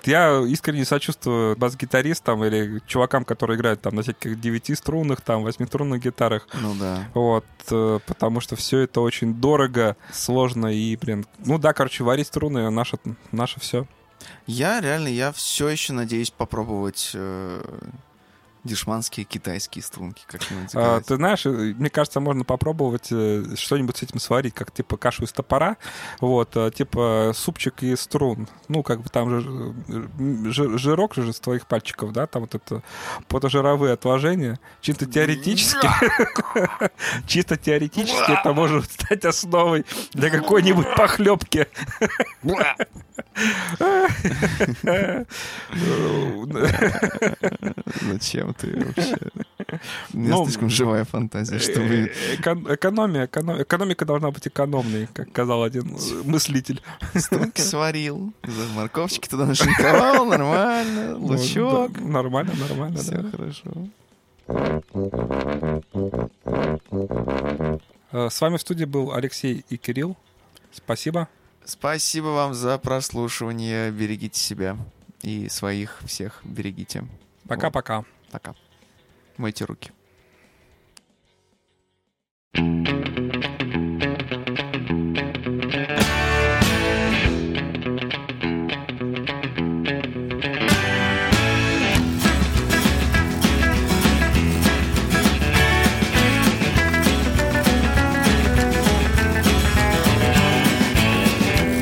Я 0.04 0.40
искренне 0.46 0.84
сочувствую 0.84 1.56
бас-гитаристам 1.56 2.44
или 2.44 2.80
чувакам, 2.86 3.24
которые 3.24 3.56
играют 3.56 3.80
там 3.80 3.96
на 3.96 4.02
всяких 4.02 4.40
девятиструнных, 4.40 5.20
там, 5.20 5.42
восьмиструнных 5.42 6.00
гитарах. 6.00 6.46
Ну 6.62 6.76
да. 6.78 7.08
Вот, 7.14 7.44
э, 7.72 7.98
потому 8.06 8.40
что 8.40 8.54
все 8.54 8.78
это 8.78 9.00
очень 9.00 9.34
дорого, 9.34 9.96
сложно 10.12 10.68
и, 10.72 10.94
блин, 10.94 11.26
ну 11.44 11.58
да, 11.58 11.72
короче, 11.72 12.04
варить 12.04 12.28
струны 12.28 12.70
наше, 12.70 12.98
наше 13.32 13.58
все. 13.58 13.84
Я 14.46 14.80
реально, 14.80 15.08
я 15.08 15.32
все 15.32 15.68
еще 15.68 15.92
надеюсь 15.92 16.30
попробовать 16.30 17.10
э, 17.14 17.62
дешманские 18.64 19.24
китайские 19.24 19.82
струнки 19.82 20.22
как-нибудь 20.26 20.70
А, 20.74 21.00
ты 21.00 21.16
знаешь, 21.16 21.46
э, 21.46 21.50
мне 21.50 21.88
кажется, 21.90 22.20
можно 22.20 22.44
попробовать 22.44 23.08
э, 23.10 23.44
что-нибудь 23.56 23.96
с 23.96 24.02
этим 24.02 24.20
сварить, 24.20 24.54
как 24.54 24.70
типа 24.72 24.96
кашу 24.96 25.24
из 25.24 25.32
топора, 25.32 25.76
вот, 26.20 26.56
э, 26.56 26.70
типа 26.70 27.32
супчик 27.34 27.82
из 27.82 28.00
струн. 28.00 28.48
Ну, 28.68 28.82
как 28.82 29.00
бы 29.00 29.08
там 29.08 29.40
же 29.40 29.74
жи- 30.52 30.78
жирок 30.78 31.14
же 31.14 31.32
с 31.32 31.40
твоих 31.40 31.66
пальчиков, 31.66 32.12
да, 32.12 32.26
там 32.26 32.42
вот 32.42 32.54
это 32.54 32.82
потожировые 33.28 33.94
отложения. 33.94 34.58
Чисто 34.80 35.06
теоретически, 35.06 35.88
чисто 37.26 37.56
теоретически 37.56 38.32
это 38.38 38.52
может 38.52 38.90
стать 38.90 39.24
основой 39.24 39.86
для 40.12 40.30
какой-нибудь 40.30 40.94
похлебки. 40.96 41.66
Зачем 48.02 48.49
ты 48.52 48.84
вообще? 48.86 49.16
Ну, 50.12 50.44
слишком 50.46 50.68
живая 50.68 51.04
фантазия, 51.04 51.58
чтобы... 51.60 52.10
Э, 52.12 52.34
эко- 52.34 52.74
Экономия, 52.74 53.26
эконом- 53.26 53.62
экономика 53.62 54.04
должна 54.04 54.30
быть 54.32 54.48
экономной, 54.48 55.06
как 55.14 55.28
сказал 55.28 55.62
один 55.62 55.94
э, 55.94 56.22
мыслитель. 56.24 56.82
Струнки 57.14 57.60
сварил, 57.60 58.32
морковчики 58.74 59.28
туда 59.28 59.46
нашинковал, 59.46 60.24
нормально, 60.26 61.16
лучок. 61.18 61.98
Нормально, 62.00 62.52
нормально, 62.68 62.98
Все 62.98 63.22
хорошо. 63.30 63.70
Э, 68.12 68.28
С 68.30 68.40
вами 68.40 68.56
в 68.56 68.60
студии 68.60 68.84
был 68.84 69.12
Алексей 69.12 69.64
и 69.68 69.76
Кирилл. 69.76 70.16
Спасибо. 70.72 71.28
Спасибо 71.64 72.26
вам 72.26 72.54
за 72.54 72.78
прослушивание. 72.78 73.90
Берегите 73.92 74.38
себя 74.40 74.76
и 75.22 75.48
своих 75.48 76.00
всех 76.06 76.40
берегите. 76.44 77.04
Пока-пока. 77.46 78.04
Пока. 78.31 78.53
Мойте 79.37 79.65
руки. 79.65 79.91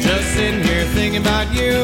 Just 0.02 0.34
sitting 0.36 0.64
here 0.64 0.86
thinking 0.94 1.22
about 1.22 1.48
you. 1.54 1.84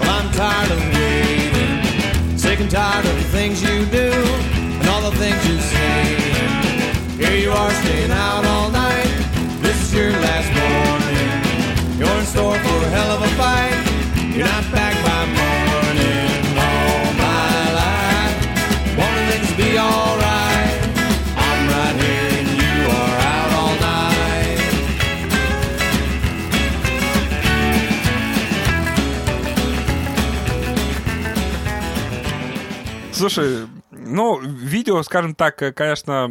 Well, 0.00 0.10
I'm 0.10 0.30
tired 0.32 0.70
of 0.70 0.80
waiting. 0.94 2.38
Sick 2.38 2.60
and 2.60 2.70
tired 2.70 3.04
of 3.06 3.14
the 3.14 3.28
things 3.36 3.62
you 3.62 3.86
do 3.86 3.95
You 7.47 7.53
are 7.53 7.71
staying 7.81 8.11
out 8.11 8.43
all 8.43 8.69
night. 8.71 9.07
This 9.61 9.77
is 9.83 9.93
your 9.93 10.11
last 10.11 10.49
morning. 10.59 11.31
You're 11.97 12.17
in 12.19 12.25
store 12.25 12.57
for 12.65 12.77
a 12.87 12.89
hell 12.95 13.11
of 13.15 13.21
a 13.21 13.31
fight. 13.39 13.79
You're 14.35 14.51
not 14.55 14.65
back 14.69 14.93
by 15.07 15.21
morning. 15.41 16.27
All 16.65 17.05
my 17.25 17.57
life, 17.83 18.35
wanting 18.99 19.27
things 19.31 19.47
to 19.51 19.55
be 19.63 19.79
alright. 19.79 20.75
I'm 21.47 21.61
right 21.73 21.95
here 22.03 22.29
and 22.39 22.49
you 22.61 22.75
are 22.99 23.17
out 23.31 23.51
all 23.59 23.75
night. 23.79 24.59
Слушай, 33.13 33.67
ну, 33.91 34.37
видео, 34.41 35.01
скажем 35.03 35.33
так, 35.33 35.61
э, 35.61 35.71
конечно, 35.71 36.29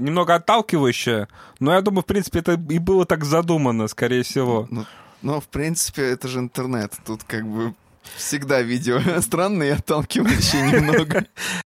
немного 0.00 0.34
отталкивающее, 0.34 1.28
но 1.58 1.72
я 1.74 1.80
думаю, 1.82 2.02
в 2.02 2.06
принципе, 2.06 2.40
это 2.40 2.52
и 2.52 2.78
было 2.78 3.06
так 3.06 3.24
задумано, 3.24 3.88
скорее 3.88 4.22
всего. 4.22 4.66
Ну, 4.70 4.86
ну, 5.22 5.40
в 5.40 5.48
принципе, 5.48 6.02
это 6.02 6.28
же 6.28 6.38
интернет. 6.38 6.94
Тут 7.06 7.24
как 7.24 7.46
бы 7.46 7.74
всегда 8.16 8.62
видео 8.62 9.00
странные 9.20 9.70
и 9.70 9.74
отталкивающие 9.74 10.72
немного. 10.72 11.26